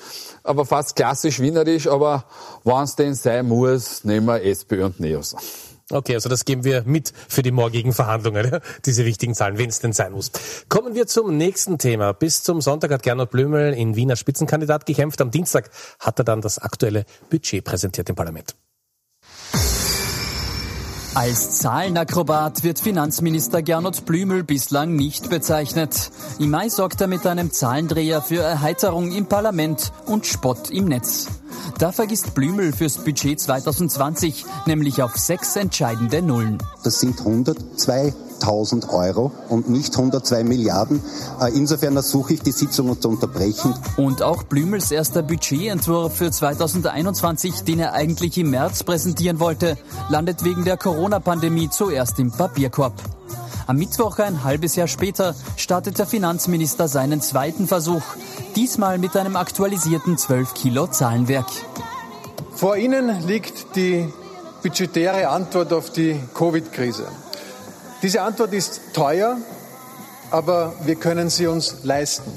aber 0.42 0.64
fast 0.64 0.96
klassisch 0.96 1.40
wienerisch, 1.40 1.86
aber 1.86 2.24
wenn 2.64 2.82
es 2.82 2.96
denn 2.96 3.14
sein 3.14 3.46
muss, 3.46 4.04
nehmen 4.04 4.26
wir 4.26 4.42
SPÖ 4.42 4.86
und 4.86 5.00
NEOS. 5.00 5.36
Okay, 5.90 6.14
also 6.14 6.28
das 6.28 6.44
geben 6.44 6.64
wir 6.64 6.84
mit 6.86 7.12
für 7.28 7.42
die 7.42 7.50
morgigen 7.50 7.92
Verhandlungen, 7.92 8.58
diese 8.86 9.04
wichtigen 9.04 9.34
Zahlen, 9.34 9.58
wenn 9.58 9.68
es 9.68 9.80
denn 9.80 9.92
sein 9.92 10.12
muss. 10.12 10.32
Kommen 10.68 10.94
wir 10.94 11.06
zum 11.06 11.36
nächsten 11.36 11.78
Thema. 11.78 12.12
Bis 12.12 12.42
zum 12.42 12.60
Sonntag 12.62 12.90
hat 12.90 13.02
Gernot 13.02 13.30
Blümel 13.30 13.74
in 13.74 13.94
Wiener 13.94 14.16
Spitzenkandidat 14.16 14.86
gekämpft. 14.86 15.20
Am 15.20 15.30
Dienstag 15.30 15.70
hat 16.00 16.18
er 16.18 16.24
dann 16.24 16.40
das 16.40 16.58
aktuelle 16.58 17.04
Budget 17.28 17.64
präsentiert 17.64 18.08
im 18.08 18.16
Parlament. 18.16 18.54
Als 21.14 21.58
Zahlenakrobat 21.58 22.64
wird 22.64 22.80
Finanzminister 22.80 23.62
Gernot 23.62 24.04
Blümel 24.04 24.42
bislang 24.42 24.96
nicht 24.96 25.30
bezeichnet. 25.30 26.10
Im 26.40 26.50
Mai 26.50 26.68
sorgt 26.68 27.00
er 27.00 27.06
mit 27.06 27.24
einem 27.24 27.52
Zahlendreher 27.52 28.20
für 28.20 28.40
Erheiterung 28.40 29.12
im 29.12 29.26
Parlament 29.26 29.92
und 30.06 30.26
Spott 30.26 30.70
im 30.70 30.86
Netz. 30.86 31.28
Da 31.78 31.92
vergisst 31.92 32.34
Blümel 32.34 32.72
fürs 32.72 32.98
Budget 32.98 33.38
2020 33.38 34.44
nämlich 34.66 35.02
auf 35.02 35.16
sechs 35.16 35.54
entscheidende 35.54 36.20
Nullen. 36.20 36.58
Das 36.82 36.98
sind 36.98 37.24
102.000 38.44 38.88
Euro 38.90 39.32
und 39.48 39.68
nicht 39.68 39.94
102 39.94 40.44
Milliarden. 40.44 41.02
Äh, 41.40 41.52
insofern 41.54 41.96
ersuche 41.96 42.34
ich 42.34 42.42
die 42.42 42.52
Sitzung 42.52 43.00
zu 43.00 43.08
unterbrechen. 43.08 43.74
Und 43.96 44.22
auch 44.22 44.42
Blümels 44.44 44.90
erster 44.90 45.22
Budgetentwurf 45.22 46.16
für 46.16 46.30
2021, 46.30 47.62
den 47.64 47.80
er 47.80 47.92
eigentlich 47.92 48.38
im 48.38 48.50
März 48.50 48.82
präsentieren 48.84 49.40
wollte, 49.40 49.76
landet 50.08 50.44
wegen 50.44 50.64
der 50.64 50.76
Corona-Pandemie 50.76 51.70
zuerst 51.70 52.18
im 52.18 52.30
Papierkorb. 52.30 52.94
Am 53.66 53.76
Mittwoch, 53.76 54.18
ein 54.18 54.44
halbes 54.44 54.76
Jahr 54.76 54.88
später, 54.88 55.34
startet 55.56 55.98
der 55.98 56.06
Finanzminister 56.06 56.86
seinen 56.86 57.22
zweiten 57.22 57.66
Versuch, 57.66 58.02
diesmal 58.56 58.98
mit 58.98 59.16
einem 59.16 59.36
aktualisierten 59.36 60.18
12 60.18 60.52
Kilo 60.52 60.86
Zahlenwerk. 60.86 61.46
Vor 62.54 62.76
Ihnen 62.76 63.26
liegt 63.26 63.74
die 63.74 64.06
budgetäre 64.62 65.28
Antwort 65.28 65.72
auf 65.72 65.90
die 65.90 66.20
Covid-Krise. 66.34 67.06
Diese 68.04 68.20
Antwort 68.20 68.52
ist 68.52 68.92
teuer, 68.92 69.38
aber 70.30 70.74
wir 70.84 70.94
können 70.94 71.30
sie 71.30 71.46
uns 71.46 71.84
leisten. 71.84 72.30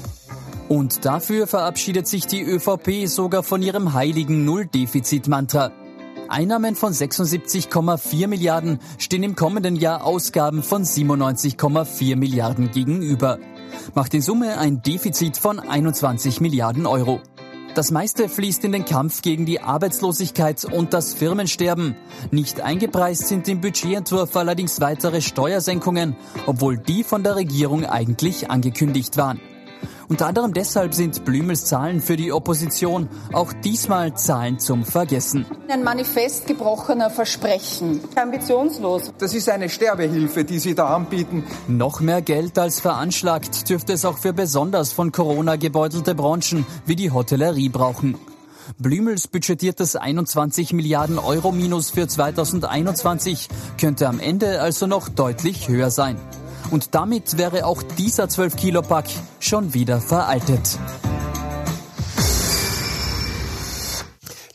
Und 0.66 1.04
dafür 1.04 1.46
verabschiedet 1.46 2.08
sich 2.08 2.26
die 2.26 2.42
ÖVP 2.42 3.06
sogar 3.06 3.42
von 3.42 3.60
ihrem 3.60 3.92
heiligen 3.92 4.46
Null-Defizit-Mantra. 4.46 5.70
Einnahmen 6.30 6.74
von 6.74 6.94
76,4 6.94 8.28
Milliarden 8.28 8.78
stehen 8.96 9.22
im 9.22 9.36
kommenden 9.36 9.76
Jahr 9.76 10.06
Ausgaben 10.06 10.62
von 10.62 10.84
97,4 10.84 12.16
Milliarden 12.16 12.70
gegenüber. 12.70 13.38
Macht 13.94 14.14
in 14.14 14.22
Summe 14.22 14.56
ein 14.56 14.80
Defizit 14.80 15.36
von 15.36 15.60
21 15.60 16.40
Milliarden 16.40 16.86
Euro. 16.86 17.20
Das 17.74 17.90
meiste 17.90 18.28
fließt 18.28 18.64
in 18.64 18.72
den 18.72 18.84
Kampf 18.84 19.22
gegen 19.22 19.46
die 19.46 19.60
Arbeitslosigkeit 19.60 20.64
und 20.64 20.94
das 20.94 21.14
Firmensterben. 21.14 21.96
Nicht 22.30 22.60
eingepreist 22.60 23.28
sind 23.28 23.46
im 23.48 23.60
Budgetentwurf 23.60 24.34
allerdings 24.36 24.80
weitere 24.80 25.20
Steuersenkungen, 25.20 26.16
obwohl 26.46 26.76
die 26.76 27.04
von 27.04 27.22
der 27.22 27.36
Regierung 27.36 27.84
eigentlich 27.84 28.50
angekündigt 28.50 29.16
waren. 29.16 29.40
Unter 30.08 30.26
anderem 30.26 30.54
deshalb 30.54 30.94
sind 30.94 31.26
Blümels 31.26 31.66
Zahlen 31.66 32.00
für 32.00 32.16
die 32.16 32.32
Opposition 32.32 33.10
auch 33.32 33.52
diesmal 33.52 34.16
Zahlen 34.16 34.58
zum 34.58 34.84
Vergessen. 34.84 35.44
Ein 35.68 35.84
Manifest 35.84 36.46
gebrochener 36.46 37.10
Versprechen. 37.10 38.00
Ambitionslos. 38.16 39.12
Das 39.18 39.34
ist 39.34 39.50
eine 39.50 39.68
Sterbehilfe, 39.68 40.44
die 40.44 40.60
Sie 40.60 40.74
da 40.74 40.94
anbieten. 40.96 41.44
Noch 41.66 42.00
mehr 42.00 42.22
Geld 42.22 42.58
als 42.58 42.80
veranschlagt 42.80 43.68
dürfte 43.68 43.92
es 43.92 44.06
auch 44.06 44.16
für 44.16 44.32
besonders 44.32 44.92
von 44.92 45.12
Corona 45.12 45.56
gebeutelte 45.56 46.14
Branchen 46.14 46.64
wie 46.86 46.96
die 46.96 47.10
Hotellerie 47.10 47.68
brauchen. 47.68 48.16
Blümels 48.78 49.28
budgetiertes 49.28 49.96
21 49.96 50.72
Milliarden 50.72 51.18
Euro 51.18 51.52
Minus 51.52 51.90
für 51.90 52.08
2021 52.08 53.48
könnte 53.78 54.08
am 54.08 54.20
Ende 54.20 54.60
also 54.60 54.86
noch 54.86 55.08
deutlich 55.08 55.68
höher 55.68 55.90
sein. 55.90 56.16
Und 56.70 56.94
damit 56.94 57.38
wäre 57.38 57.64
auch 57.64 57.82
dieser 57.82 58.28
12 58.28 58.56
Kilo 58.56 58.82
Pack 58.82 59.06
schon 59.40 59.72
wieder 59.72 60.00
veraltet. 60.00 60.78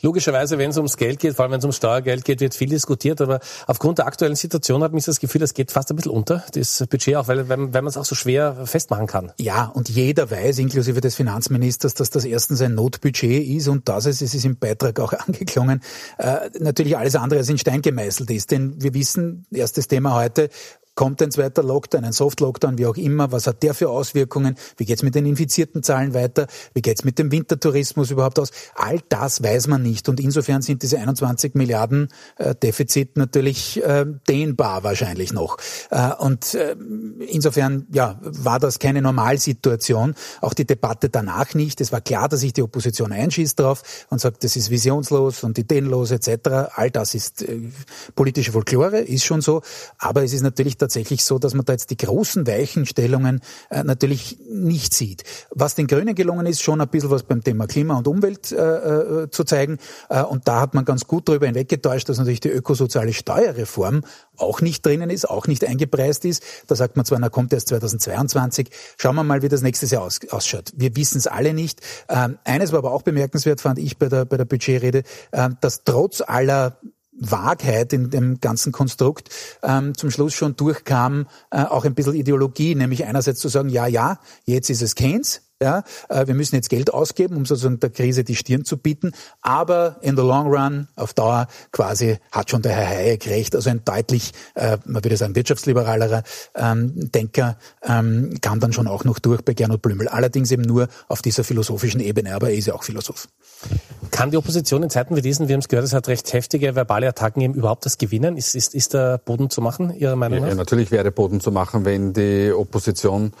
Logischerweise, 0.04 0.58
wenn 0.58 0.68
es 0.68 0.76
ums 0.76 0.98
Geld 0.98 1.18
geht, 1.18 1.34
vor 1.34 1.44
allem 1.44 1.52
wenn 1.52 1.60
es 1.60 1.64
ums 1.64 1.78
Steuergeld 1.78 2.26
geht, 2.26 2.40
wird 2.40 2.54
viel 2.54 2.68
diskutiert. 2.68 3.22
Aber 3.22 3.40
aufgrund 3.66 3.96
der 3.96 4.06
aktuellen 4.06 4.36
Situation 4.36 4.82
hat 4.82 4.92
mich 4.92 5.06
das 5.06 5.18
Gefühl, 5.18 5.40
das 5.40 5.54
geht 5.54 5.72
fast 5.72 5.90
ein 5.90 5.96
bisschen 5.96 6.12
unter, 6.12 6.44
das 6.52 6.84
Budget 6.90 7.16
auch, 7.16 7.26
weil, 7.26 7.48
weil 7.48 7.56
man 7.56 7.86
es 7.86 7.96
auch 7.96 8.04
so 8.04 8.14
schwer 8.14 8.66
festmachen 8.66 9.06
kann. 9.06 9.32
Ja, 9.38 9.64
und 9.64 9.88
jeder 9.88 10.30
weiß, 10.30 10.58
inklusive 10.58 11.00
des 11.00 11.14
Finanzministers, 11.14 11.94
dass 11.94 12.10
das 12.10 12.26
erstens 12.26 12.60
ein 12.60 12.74
Notbudget 12.74 13.48
ist 13.48 13.66
und 13.66 13.88
dass 13.88 14.04
es, 14.04 14.20
es 14.20 14.34
ist 14.34 14.44
im 14.44 14.58
Beitrag 14.58 15.00
auch 15.00 15.12
angeklungen, 15.26 15.80
äh, 16.18 16.50
natürlich 16.60 16.98
alles 16.98 17.16
andere 17.16 17.40
als 17.40 17.48
in 17.48 17.56
Stein 17.56 17.80
gemeißelt 17.80 18.30
ist. 18.30 18.50
Denn 18.50 18.74
wir 18.82 18.92
wissen, 18.92 19.46
erstes 19.50 19.88
Thema 19.88 20.14
heute, 20.14 20.50
Kommt 20.94 21.20
ein 21.22 21.32
zweiter 21.32 21.64
Lockdown, 21.64 22.04
ein 22.04 22.12
Soft-Lockdown, 22.12 22.78
wie 22.78 22.86
auch 22.86 22.96
immer? 22.96 23.32
Was 23.32 23.48
hat 23.48 23.64
der 23.64 23.74
für 23.74 23.90
Auswirkungen? 23.90 24.54
Wie 24.76 24.84
geht's 24.84 25.02
mit 25.02 25.16
den 25.16 25.26
infizierten 25.26 25.82
Zahlen 25.82 26.14
weiter? 26.14 26.46
Wie 26.72 26.82
geht's 26.82 27.02
mit 27.02 27.18
dem 27.18 27.32
Wintertourismus 27.32 28.12
überhaupt 28.12 28.38
aus? 28.38 28.52
All 28.76 29.00
das 29.08 29.42
weiß 29.42 29.66
man 29.66 29.82
nicht. 29.82 30.08
Und 30.08 30.20
insofern 30.20 30.62
sind 30.62 30.84
diese 30.84 30.98
21 30.98 31.56
Milliarden 31.56 32.10
äh, 32.36 32.54
Defizit 32.54 33.16
natürlich 33.16 33.82
äh, 33.82 34.06
dehnbar 34.28 34.84
wahrscheinlich 34.84 35.32
noch. 35.32 35.56
Äh, 35.90 36.12
und 36.14 36.54
äh, 36.54 36.76
insofern 37.26 37.88
ja, 37.90 38.20
war 38.22 38.60
das 38.60 38.78
keine 38.78 39.02
Normalsituation. 39.02 40.14
Auch 40.42 40.54
die 40.54 40.64
Debatte 40.64 41.08
danach 41.08 41.54
nicht. 41.54 41.80
Es 41.80 41.90
war 41.90 42.02
klar, 42.02 42.28
dass 42.28 42.38
sich 42.38 42.52
die 42.52 42.62
Opposition 42.62 43.10
einschießt 43.10 43.58
drauf 43.58 43.82
und 44.10 44.20
sagt, 44.20 44.44
das 44.44 44.54
ist 44.54 44.70
visionslos 44.70 45.42
und 45.42 45.58
ideenlos 45.58 46.12
etc. 46.12 46.70
All 46.76 46.92
das 46.92 47.16
ist 47.16 47.42
äh, 47.42 47.58
politische 48.14 48.52
Folklore, 48.52 49.00
ist 49.00 49.24
schon 49.24 49.40
so. 49.40 49.62
Aber 49.98 50.22
es 50.22 50.32
ist 50.32 50.42
natürlich 50.42 50.78
tatsächlich 50.84 51.24
so, 51.24 51.38
dass 51.38 51.54
man 51.54 51.64
da 51.64 51.72
jetzt 51.72 51.90
die 51.90 51.96
großen 51.96 52.46
Weichenstellungen 52.46 53.40
äh, 53.70 53.82
natürlich 53.82 54.38
nicht 54.50 54.92
sieht. 54.94 55.24
Was 55.50 55.74
den 55.74 55.86
Grünen 55.86 56.14
gelungen 56.14 56.46
ist, 56.46 56.62
schon 56.62 56.80
ein 56.80 56.88
bisschen 56.88 57.10
was 57.10 57.22
beim 57.22 57.42
Thema 57.42 57.66
Klima 57.66 57.96
und 57.96 58.06
Umwelt 58.06 58.52
äh, 58.52 58.56
äh, 58.56 59.30
zu 59.30 59.44
zeigen. 59.44 59.78
Äh, 60.10 60.22
und 60.22 60.46
da 60.46 60.60
hat 60.60 60.74
man 60.74 60.84
ganz 60.84 61.06
gut 61.06 61.28
darüber 61.28 61.46
hinweggetäuscht, 61.46 62.08
dass 62.08 62.18
natürlich 62.18 62.40
die 62.40 62.50
ökosoziale 62.50 63.12
Steuerreform 63.12 64.02
auch 64.36 64.60
nicht 64.60 64.84
drinnen 64.84 65.10
ist, 65.10 65.28
auch 65.28 65.46
nicht 65.46 65.64
eingepreist 65.64 66.24
ist. 66.24 66.42
Da 66.66 66.74
sagt 66.74 66.96
man 66.96 67.04
zwar, 67.04 67.18
na 67.18 67.28
kommt 67.28 67.52
erst 67.52 67.68
2022. 67.68 68.68
Schauen 68.98 69.16
wir 69.16 69.24
mal, 69.24 69.42
wie 69.42 69.48
das 69.48 69.62
nächstes 69.62 69.90
Jahr 69.90 70.02
aus, 70.02 70.20
ausschaut. 70.30 70.72
Wir 70.76 70.94
wissen 70.96 71.18
es 71.18 71.26
alle 71.26 71.54
nicht. 71.54 71.80
Ähm, 72.08 72.38
eines 72.44 72.72
war 72.72 72.78
aber 72.78 72.92
auch 72.92 73.02
bemerkenswert, 73.02 73.60
fand 73.60 73.78
ich 73.78 73.96
bei 73.96 74.08
der, 74.08 74.24
bei 74.24 74.36
der 74.36 74.44
Budgetrede, 74.44 75.02
äh, 75.32 75.48
dass 75.60 75.84
trotz 75.84 76.20
aller 76.20 76.78
Wahrheit 77.18 77.92
in 77.92 78.10
dem 78.10 78.40
ganzen 78.40 78.72
Konstrukt 78.72 79.30
ähm, 79.62 79.96
zum 79.96 80.10
Schluss 80.10 80.34
schon 80.34 80.56
durchkam, 80.56 81.26
äh, 81.50 81.62
auch 81.62 81.84
ein 81.84 81.94
bisschen 81.94 82.14
Ideologie, 82.14 82.74
nämlich 82.74 83.04
einerseits 83.04 83.40
zu 83.40 83.48
sagen, 83.48 83.68
ja, 83.68 83.86
ja, 83.86 84.18
jetzt 84.44 84.70
ist 84.70 84.82
es 84.82 84.94
Keynes, 84.94 85.42
ja, 85.64 85.82
äh, 86.08 86.26
wir 86.26 86.34
müssen 86.34 86.54
jetzt 86.54 86.68
Geld 86.68 86.92
ausgeben, 86.92 87.36
um 87.36 87.46
sozusagen 87.46 87.80
der 87.80 87.90
Krise 87.90 88.22
die 88.22 88.36
Stirn 88.36 88.64
zu 88.64 88.76
bieten. 88.76 89.12
Aber 89.40 89.96
in 90.02 90.14
the 90.16 90.22
long 90.22 90.46
run, 90.46 90.88
auf 90.94 91.14
Dauer 91.14 91.48
quasi, 91.72 92.18
hat 92.30 92.50
schon 92.50 92.62
der 92.62 92.72
Herr 92.72 92.86
Hayek 92.86 93.26
recht. 93.26 93.56
Also 93.56 93.70
ein 93.70 93.82
deutlich, 93.84 94.32
äh, 94.54 94.76
man 94.84 95.02
würde 95.02 95.16
sagen, 95.16 95.34
wirtschaftsliberaler 95.34 96.22
ähm, 96.54 96.92
Denker 97.10 97.56
ähm, 97.82 98.34
kam 98.42 98.60
dann 98.60 98.72
schon 98.72 98.86
auch 98.86 99.04
noch 99.04 99.18
durch 99.18 99.42
bei 99.42 99.54
Gernot 99.54 99.80
Blümel. 99.80 100.08
Allerdings 100.08 100.50
eben 100.50 100.62
nur 100.62 100.88
auf 101.08 101.22
dieser 101.22 101.44
philosophischen 101.44 102.00
Ebene, 102.00 102.34
aber 102.34 102.50
er 102.50 102.56
ist 102.56 102.66
ja 102.66 102.74
auch 102.74 102.84
Philosoph. 102.84 103.28
Kann 104.10 104.30
die 104.30 104.36
Opposition 104.36 104.82
in 104.82 104.90
Zeiten 104.90 105.16
wie 105.16 105.22
diesen, 105.22 105.48
wir 105.48 105.54
haben 105.54 105.60
es 105.60 105.68
gehört, 105.68 105.86
es 105.86 105.94
hat 105.94 106.08
recht 106.08 106.32
heftige 106.32 106.74
verbale 106.74 107.08
Attacken 107.08 107.40
eben 107.40 107.54
überhaupt 107.54 107.86
das 107.86 107.96
Gewinnen? 107.96 108.36
Ist, 108.36 108.54
ist, 108.54 108.74
ist 108.74 108.92
der 108.92 109.18
Boden 109.18 109.48
zu 109.48 109.62
machen, 109.62 109.94
Ihrer 109.96 110.14
Meinung 110.14 110.40
nach? 110.40 110.48
Ja, 110.48 110.54
natürlich 110.54 110.90
wäre 110.90 111.10
Boden 111.10 111.40
zu 111.40 111.50
machen, 111.50 111.86
wenn 111.86 112.12
die 112.12 112.52
Opposition 112.52 113.32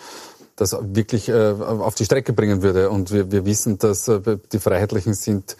das 0.56 0.76
wirklich 0.80 1.28
äh, 1.28 1.52
auf 1.52 1.94
die 1.94 2.04
Strecke 2.04 2.32
bringen 2.32 2.62
würde. 2.62 2.90
Und 2.90 3.12
wir, 3.12 3.30
wir 3.32 3.44
wissen, 3.44 3.78
dass 3.78 4.08
äh, 4.08 4.38
die 4.52 4.58
Freiheitlichen 4.58 5.14
sind 5.14 5.56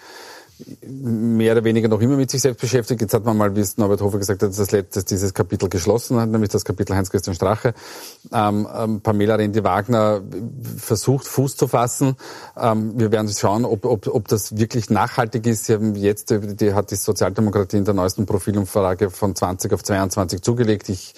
mehr 0.87 1.53
oder 1.53 1.65
weniger 1.65 1.89
noch 1.89 2.01
immer 2.01 2.17
mit 2.17 2.31
sich 2.31 2.41
selbst 2.41 2.61
beschäftigt. 2.61 3.01
Jetzt 3.01 3.13
hat 3.13 3.25
man 3.25 3.37
mal, 3.37 3.57
wie 3.57 3.61
es 3.61 3.77
Norbert 3.77 4.01
Hofer 4.01 4.19
gesagt 4.19 4.43
hat, 4.43 4.57
das 4.57 4.71
letzte, 4.71 5.03
dieses 5.03 5.35
Kapitel 5.35 5.69
geschlossen 5.69 6.21
hat, 6.21 6.29
nämlich 6.29 6.51
das 6.51 6.65
Kapitel 6.65 6.95
Heinz-Christian 6.95 7.35
Strache. 7.35 7.75
Ähm, 8.33 8.69
ähm, 8.73 9.01
Pamela 9.01 9.35
Rendi-Wagner 9.35 10.23
versucht, 10.77 11.27
Fuß 11.27 11.57
zu 11.57 11.67
fassen. 11.67 12.17
Ähm, 12.57 12.93
wir 12.97 13.11
werden 13.11 13.29
schauen, 13.29 13.65
ob, 13.65 13.85
ob, 13.85 14.07
ob 14.07 14.29
das 14.29 14.57
wirklich 14.57 14.91
nachhaltig 14.91 15.45
ist. 15.47 15.65
Sie 15.65 15.75
haben 15.75 15.97
jetzt, 15.97 16.31
die 16.31 16.73
hat 16.73 16.93
die 16.93 16.97
Sozialdemokratie 16.97 17.79
in 17.79 17.85
der 17.85 17.95
neuesten 17.95 18.25
Profilumfrage 18.25 19.11
von 19.11 19.35
20 19.35 19.73
auf 19.73 19.83
22 19.83 20.41
zugelegt. 20.41 20.89
Ich 20.89 21.15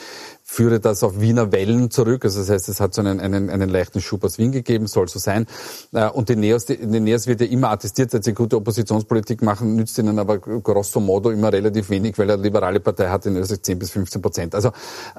führe 0.49 0.79
das 0.79 1.03
auf 1.03 1.21
Wiener 1.21 1.51
Wellen 1.51 1.91
zurück. 1.91 2.25
Also 2.25 2.39
das 2.39 2.49
heißt, 2.49 2.69
es 2.69 2.81
hat 2.81 2.95
so 2.95 3.03
einen, 3.03 3.19
einen, 3.19 3.51
einen 3.51 3.69
leichten 3.69 4.01
Schub 4.01 4.23
aus 4.23 4.39
Wien 4.39 4.53
gegeben, 4.53 4.87
soll 4.87 5.09
so 5.09 5.19
sein. 5.19 5.47
Äh, 5.93 6.09
und 6.09 6.29
den 6.29 6.39
Neos, 6.39 6.67
den 6.67 7.03
Neos 7.03 7.27
wird 7.27 7.41
ja 7.41 7.49
immer 7.49 7.71
attestiert, 7.71 8.15
dass 8.15 8.25
sie 8.25 8.33
gute 8.33 8.57
Oppositionspolitik 8.57 9.43
machen, 9.43 9.75
nützt 9.75 9.99
ihnen 9.99 10.21
aber 10.21 10.39
grosso 10.39 11.01
modo 11.01 11.31
immer 11.31 11.53
relativ 11.53 11.91
wenig, 11.91 12.17
weil 12.17 12.31
eine 12.31 12.41
liberale 12.41 12.79
Partei 12.79 13.09
hat 13.09 13.27
in 13.27 13.37
Österreich 13.37 13.63
10 13.63 13.79
bis 13.81 13.91
15 13.91 14.23
Prozent. 14.23 14.55
Also 14.55 14.71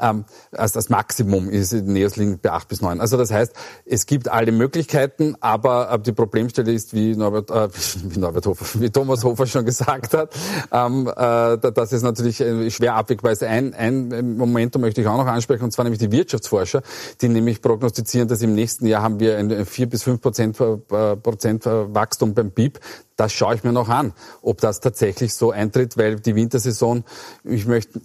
ähm, 0.01 0.23
als 0.53 0.71
das 0.71 0.89
Maximum 0.89 1.49
ist 1.49 1.73
Neos 1.73 2.15
liegen 2.15 2.39
bei 2.41 2.51
8 2.51 2.69
bis 2.69 2.81
9. 2.81 3.01
Also 3.01 3.17
das 3.17 3.29
heißt, 3.29 3.53
es 3.85 4.05
gibt 4.05 4.29
alle 4.29 4.53
Möglichkeiten, 4.53 5.35
aber, 5.41 5.89
aber 5.89 6.03
die 6.03 6.13
Problemstelle 6.13 6.71
ist, 6.71 6.93
wie 6.93 7.17
Norbert, 7.17 7.51
äh, 7.51 7.67
wie 8.05 8.17
Norbert 8.17 8.45
Hofer, 8.45 8.79
wie 8.79 8.89
Thomas 8.89 9.25
Hofer 9.25 9.45
schon 9.45 9.65
gesagt 9.65 10.13
hat, 10.13 10.33
ähm, 10.71 11.07
äh, 11.07 11.57
das 11.57 11.91
ist 11.91 12.03
natürlich 12.03 12.39
äh, 12.39 12.71
schwer 12.71 12.95
abwegbar. 12.95 13.33
Ein, 13.41 13.73
ein 13.73 14.37
Momentum 14.37 14.81
möchte 14.81 15.01
ich 15.01 15.07
auch 15.07 15.16
auch 15.17 15.25
noch 15.25 15.31
ansprechen, 15.31 15.63
und 15.63 15.71
zwar 15.71 15.83
nämlich 15.83 15.99
die 15.99 16.11
Wirtschaftsforscher, 16.11 16.81
die 17.21 17.29
nämlich 17.29 17.61
prognostizieren, 17.61 18.27
dass 18.27 18.41
im 18.41 18.53
nächsten 18.53 18.85
Jahr 18.85 19.01
haben 19.01 19.19
wir 19.19 19.37
ein 19.37 19.65
4 19.65 19.89
bis 19.89 20.03
5 20.03 20.21
Prozent, 20.21 20.59
äh, 20.59 21.15
Prozent 21.15 21.65
Wachstum 21.65 22.33
beim 22.33 22.51
BIP. 22.51 22.79
Das 23.15 23.33
schaue 23.33 23.55
ich 23.55 23.63
mir 23.63 23.73
noch 23.73 23.89
an, 23.89 24.13
ob 24.43 24.61
das 24.61 24.79
tatsächlich 24.79 25.33
so 25.33 25.49
eintritt, 25.51 25.97
weil 25.97 26.19
die 26.19 26.35
Wintersaison, 26.35 27.03
ich 27.43 27.65
möchte, 27.65 27.99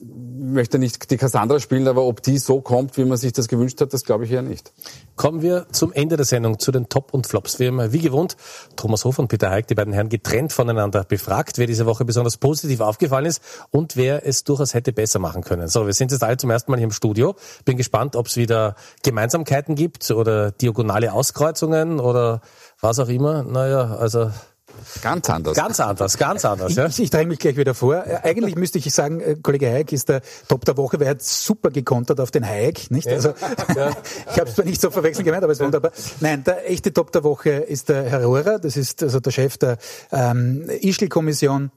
möchte 0.52 0.78
nicht 0.78 1.10
die 1.10 1.16
Cassandra 1.16 1.58
spielen, 1.58 1.88
aber 1.88 2.04
ob 2.04 2.22
die 2.22 2.38
so 2.38 2.60
kommt, 2.60 2.96
wie 2.96 3.04
man 3.04 3.18
sich 3.18 3.32
das 3.32 3.48
gewünscht 3.48 3.80
hat, 3.80 3.92
das 3.92 4.04
glaube 4.04 4.24
ich 4.24 4.30
eher 4.30 4.42
nicht. 4.42 4.72
Kommen 5.16 5.42
wir 5.42 5.66
zum 5.72 5.92
Ende 5.92 6.16
der 6.16 6.24
Sendung, 6.24 6.58
zu 6.58 6.72
den 6.72 6.88
Top 6.88 7.12
und 7.12 7.26
Flops. 7.26 7.58
Wir 7.58 7.68
haben 7.68 7.92
wie 7.92 7.98
gewohnt 7.98 8.36
Thomas 8.76 9.04
Hofer 9.04 9.22
und 9.22 9.28
Peter 9.28 9.50
Heik, 9.50 9.66
die 9.66 9.74
beiden 9.74 9.92
Herren, 9.92 10.08
getrennt 10.08 10.52
voneinander 10.52 11.04
befragt, 11.04 11.58
wer 11.58 11.66
diese 11.66 11.86
Woche 11.86 12.04
besonders 12.04 12.36
positiv 12.36 12.80
aufgefallen 12.80 13.26
ist 13.26 13.42
und 13.70 13.96
wer 13.96 14.26
es 14.26 14.44
durchaus 14.44 14.74
hätte 14.74 14.92
besser 14.92 15.18
machen 15.18 15.42
können. 15.42 15.68
So, 15.68 15.86
wir 15.86 15.92
sind 15.92 16.12
jetzt 16.12 16.22
alle 16.22 16.36
zum 16.36 16.50
ersten 16.50 16.70
Mal 16.70 16.78
hier 16.78 16.86
im 16.86 16.92
Studio. 16.92 17.34
Bin 17.64 17.76
gespannt, 17.76 18.16
ob 18.16 18.26
es 18.26 18.36
wieder 18.36 18.76
Gemeinsamkeiten 19.02 19.74
gibt 19.74 20.10
oder 20.10 20.50
diagonale 20.50 21.12
Auskreuzungen 21.12 22.00
oder 22.00 22.40
was 22.80 22.98
auch 22.98 23.08
immer. 23.08 23.42
Naja, 23.42 23.96
also 23.96 24.30
Ganz 25.02 25.28
anders. 25.30 25.56
Ganz 25.56 25.80
anders, 25.80 26.18
ganz 26.18 26.44
anders. 26.44 26.74
Ja. 26.74 26.86
Ich, 26.86 27.00
ich 27.00 27.10
dränge 27.10 27.28
mich 27.28 27.38
gleich 27.38 27.56
wieder 27.56 27.74
vor. 27.74 28.06
Äh, 28.06 28.20
eigentlich 28.22 28.56
müsste 28.56 28.78
ich 28.78 28.92
sagen, 28.92 29.20
äh, 29.20 29.36
Kollege 29.42 29.66
Hayek 29.68 29.92
ist 29.92 30.08
der 30.08 30.22
Top 30.48 30.64
der 30.64 30.76
Woche, 30.76 30.98
weil 30.98 31.06
er 31.06 31.10
hat 31.10 31.22
super 31.22 31.70
gekontert 31.70 32.20
auf 32.20 32.30
den 32.30 32.46
Hayek, 32.46 32.90
nicht? 32.90 33.08
Also, 33.08 33.34
ja. 33.74 33.90
ich 34.30 34.38
habe 34.38 34.48
es 34.48 34.54
zwar 34.54 34.64
nicht 34.64 34.80
so 34.80 34.90
verwechseln 34.90 35.24
gemeint, 35.24 35.44
aber 35.44 35.52
es 35.52 35.58
ist 35.58 35.64
wunderbar. 35.64 35.92
Nein, 36.20 36.44
der 36.44 36.70
echte 36.70 36.92
Top 36.92 37.12
der 37.12 37.24
Woche 37.24 37.50
ist 37.50 37.88
der 37.88 38.04
Herr 38.04 38.24
Rohrer, 38.24 38.58
das 38.58 38.76
ist 38.76 39.02
also 39.02 39.20
der 39.20 39.30
Chef 39.30 39.58
der 39.58 39.78
ähm, 40.10 40.68
Ischl-Kommission, 40.80 41.70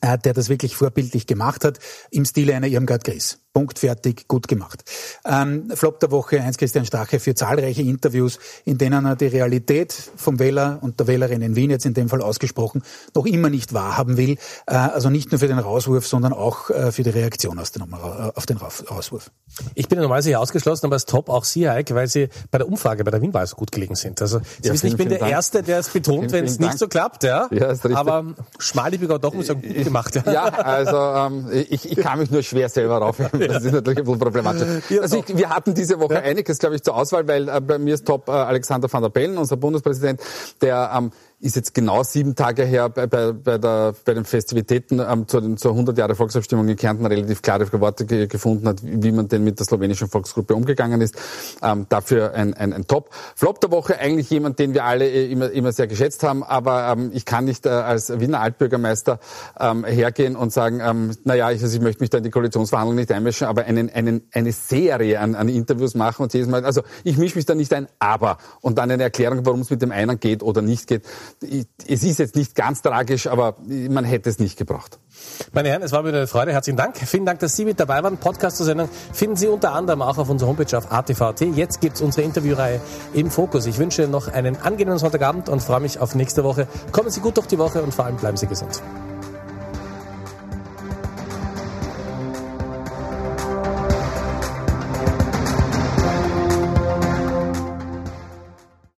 äh, 0.00 0.18
der 0.18 0.34
das 0.34 0.48
wirklich 0.48 0.76
vorbildlich 0.76 1.26
gemacht 1.26 1.64
hat, 1.64 1.78
im 2.10 2.24
Stile 2.24 2.54
einer 2.54 2.66
Irmgard 2.66 3.04
Gries. 3.04 3.38
Punkt, 3.54 3.78
fertig, 3.78 4.26
gut 4.26 4.48
gemacht. 4.48 4.82
Ähm, 5.24 5.70
Flop 5.74 6.00
der 6.00 6.10
Woche, 6.10 6.42
eins 6.42 6.58
Christian 6.58 6.84
Strache 6.86 7.20
für 7.20 7.36
zahlreiche 7.36 7.82
Interviews, 7.82 8.40
in 8.64 8.78
denen 8.78 9.06
er 9.06 9.14
die 9.14 9.28
Realität 9.28 9.94
vom 10.16 10.40
Wähler 10.40 10.80
und 10.80 10.98
der 10.98 11.06
Wählerin 11.06 11.40
in 11.40 11.54
Wien 11.54 11.70
jetzt 11.70 11.86
in 11.86 11.94
dem 11.94 12.08
Fall 12.08 12.20
ausgesprochen 12.20 12.82
noch 13.14 13.26
immer 13.26 13.50
nicht 13.50 13.72
wahrhaben 13.72 14.16
will. 14.16 14.38
Äh, 14.66 14.74
also 14.74 15.08
nicht 15.08 15.30
nur 15.30 15.38
für 15.38 15.46
den 15.46 15.60
Rauswurf, 15.60 16.04
sondern 16.04 16.32
auch 16.32 16.68
äh, 16.70 16.90
für 16.90 17.04
die 17.04 17.10
Reaktion 17.10 17.60
aus 17.60 17.70
dem, 17.70 17.94
auf 17.94 18.44
den 18.44 18.56
Rauswurf. 18.56 19.30
Ich 19.76 19.86
bin 19.86 19.98
normalerweise 19.98 20.30
hier 20.30 20.40
ausgeschlossen, 20.40 20.86
aber 20.86 20.94
als 20.94 21.04
Top 21.04 21.28
auch 21.28 21.44
Sie, 21.44 21.68
Heik, 21.68 21.94
weil 21.94 22.08
Sie 22.08 22.30
bei 22.50 22.58
der 22.58 22.66
Umfrage 22.66 23.04
bei 23.04 23.12
der 23.12 23.22
Wienwahl 23.22 23.46
so 23.46 23.54
gut 23.54 23.70
gelegen 23.70 23.94
sind. 23.94 24.20
Also 24.20 24.40
Sie 24.60 24.66
ja, 24.66 24.74
wissen, 24.74 24.88
ich 24.88 24.96
bin 24.96 25.08
der 25.08 25.18
Dank. 25.18 25.30
Erste, 25.30 25.62
der 25.62 25.78
es 25.78 25.90
betont, 25.90 26.32
wenn 26.32 26.44
es 26.44 26.58
nicht 26.58 26.76
so 26.76 26.88
klappt. 26.88 27.22
Ja, 27.22 27.48
ja 27.52 27.72
aber 27.94 28.34
Schmali 28.58 28.98
doch 28.98 29.32
muss 29.32 29.46
sagen, 29.46 29.62
gemacht. 29.84 30.14
Ja, 30.26 30.32
ja 30.32 30.44
also 30.44 30.96
ähm, 30.96 31.66
ich, 31.70 31.90
ich 31.90 31.96
kann 31.96 32.18
mich 32.18 32.30
nur 32.30 32.42
schwer 32.42 32.68
selber 32.68 32.98
rauf 32.98 33.16
Das 33.18 33.64
ist 33.64 33.72
natürlich 33.72 33.98
ein 33.98 34.04
bisschen 34.04 34.18
problematisch. 34.18 34.82
Also 35.00 35.18
ich, 35.18 35.36
wir 35.36 35.48
hatten 35.50 35.74
diese 35.74 36.00
Woche 36.00 36.14
ja. 36.14 36.20
einiges, 36.20 36.58
glaube 36.58 36.76
ich, 36.76 36.82
zur 36.82 36.96
Auswahl, 36.96 37.26
weil 37.28 37.48
äh, 37.48 37.60
bei 37.60 37.78
mir 37.78 37.94
ist 37.94 38.06
top 38.06 38.28
äh, 38.28 38.32
Alexander 38.32 38.92
van 38.92 39.02
der 39.02 39.10
Bellen, 39.10 39.38
unser 39.38 39.56
Bundespräsident, 39.56 40.20
der 40.60 40.90
ähm, 40.96 41.10
ist 41.44 41.56
jetzt 41.56 41.74
genau 41.74 42.02
sieben 42.02 42.34
Tage 42.34 42.64
her 42.64 42.88
bei, 42.88 43.06
bei, 43.06 43.32
bei, 43.32 43.58
der, 43.58 43.94
bei 44.04 44.14
den 44.14 44.24
Festivitäten 44.24 44.98
ähm, 44.98 45.28
zur, 45.28 45.56
zur 45.56 45.72
100 45.72 45.98
Jahre 45.98 46.14
Volksabstimmung 46.14 46.66
in 46.68 46.76
Kärnten 46.76 47.04
relativ 47.04 47.42
klare 47.42 47.70
Worte 47.80 48.06
ge 48.06 48.26
gefunden 48.26 48.66
hat, 48.66 48.78
wie 48.82 49.12
man 49.12 49.28
denn 49.28 49.44
mit 49.44 49.58
der 49.58 49.66
slowenischen 49.66 50.08
Volksgruppe 50.08 50.54
umgegangen 50.54 51.02
ist. 51.02 51.16
Ähm, 51.62 51.84
dafür 51.90 52.32
ein, 52.32 52.54
ein, 52.54 52.72
ein 52.72 52.86
Top. 52.86 53.10
Flop 53.36 53.60
der 53.60 53.70
Woche 53.70 53.98
eigentlich 53.98 54.30
jemand, 54.30 54.58
den 54.58 54.72
wir 54.72 54.84
alle 54.84 55.06
äh, 55.06 55.30
immer, 55.30 55.50
immer 55.50 55.72
sehr 55.72 55.86
geschätzt 55.86 56.22
haben, 56.22 56.42
aber 56.42 56.88
ähm, 56.88 57.10
ich 57.12 57.26
kann 57.26 57.44
nicht 57.44 57.66
äh, 57.66 57.68
als 57.68 58.18
Wiener 58.18 58.40
Altbürgermeister 58.40 59.20
ähm, 59.60 59.84
hergehen 59.84 60.36
und 60.36 60.50
sagen, 60.50 60.80
ähm, 60.80 61.14
naja, 61.24 61.50
ich, 61.50 61.62
also 61.62 61.76
ich 61.76 61.82
möchte 61.82 62.02
mich 62.02 62.08
da 62.08 62.18
in 62.18 62.24
die 62.24 62.30
Koalitionsverhandlungen 62.30 63.00
nicht 63.00 63.12
einmischen, 63.12 63.48
aber 63.48 63.64
einen, 63.66 63.90
einen, 63.90 64.22
eine 64.32 64.52
Serie 64.52 65.20
an, 65.20 65.34
an 65.34 65.50
Interviews 65.50 65.94
machen 65.94 66.22
und 66.22 66.32
jedes 66.32 66.48
Mal, 66.48 66.64
also 66.64 66.80
ich 67.02 67.18
mische 67.18 67.36
mich 67.36 67.44
da 67.44 67.54
nicht 67.54 67.74
ein, 67.74 67.86
aber 67.98 68.38
und 68.62 68.78
dann 68.78 68.90
eine 68.90 69.02
Erklärung, 69.02 69.44
warum 69.44 69.60
es 69.60 69.68
mit 69.68 69.82
dem 69.82 69.92
einen 69.92 70.18
geht 70.18 70.42
oder 70.42 70.62
nicht 70.62 70.86
geht 70.86 71.02
es 71.42 72.02
ist 72.02 72.18
jetzt 72.18 72.36
nicht 72.36 72.54
ganz 72.54 72.82
tragisch, 72.82 73.26
aber 73.26 73.56
man 73.66 74.04
hätte 74.04 74.30
es 74.30 74.38
nicht 74.38 74.56
gebraucht. 74.56 74.98
Meine 75.52 75.68
Herren, 75.68 75.82
es 75.82 75.92
war 75.92 76.02
mir 76.02 76.10
eine 76.10 76.26
Freude. 76.26 76.52
Herzlichen 76.52 76.76
Dank. 76.76 76.96
Vielen 76.96 77.26
Dank, 77.26 77.40
dass 77.40 77.56
Sie 77.56 77.64
mit 77.64 77.78
dabei 77.78 78.02
waren. 78.02 78.16
Podcast 78.18 78.56
zur 78.56 78.66
Sendung 78.66 78.88
finden 79.12 79.36
Sie 79.36 79.48
unter 79.48 79.72
anderem 79.72 80.02
auch 80.02 80.18
auf 80.18 80.28
unserer 80.28 80.48
Homepage 80.48 80.76
auf 80.76 80.90
ATV.at. 80.90 81.40
Jetzt 81.40 81.80
gibt 81.80 81.96
es 81.96 82.02
unsere 82.02 82.26
Interviewreihe 82.26 82.80
im 83.12 83.30
Fokus. 83.30 83.66
Ich 83.66 83.78
wünsche 83.78 84.08
noch 84.08 84.28
einen 84.28 84.56
angenehmen 84.56 84.98
Sonntagabend 84.98 85.48
und 85.48 85.62
freue 85.62 85.80
mich 85.80 85.98
auf 85.98 86.14
nächste 86.14 86.44
Woche. 86.44 86.66
Kommen 86.92 87.10
Sie 87.10 87.20
gut 87.20 87.36
durch 87.36 87.46
die 87.46 87.58
Woche 87.58 87.82
und 87.82 87.94
vor 87.94 88.06
allem 88.06 88.16
bleiben 88.16 88.36
Sie 88.36 88.46
gesund. 88.46 88.82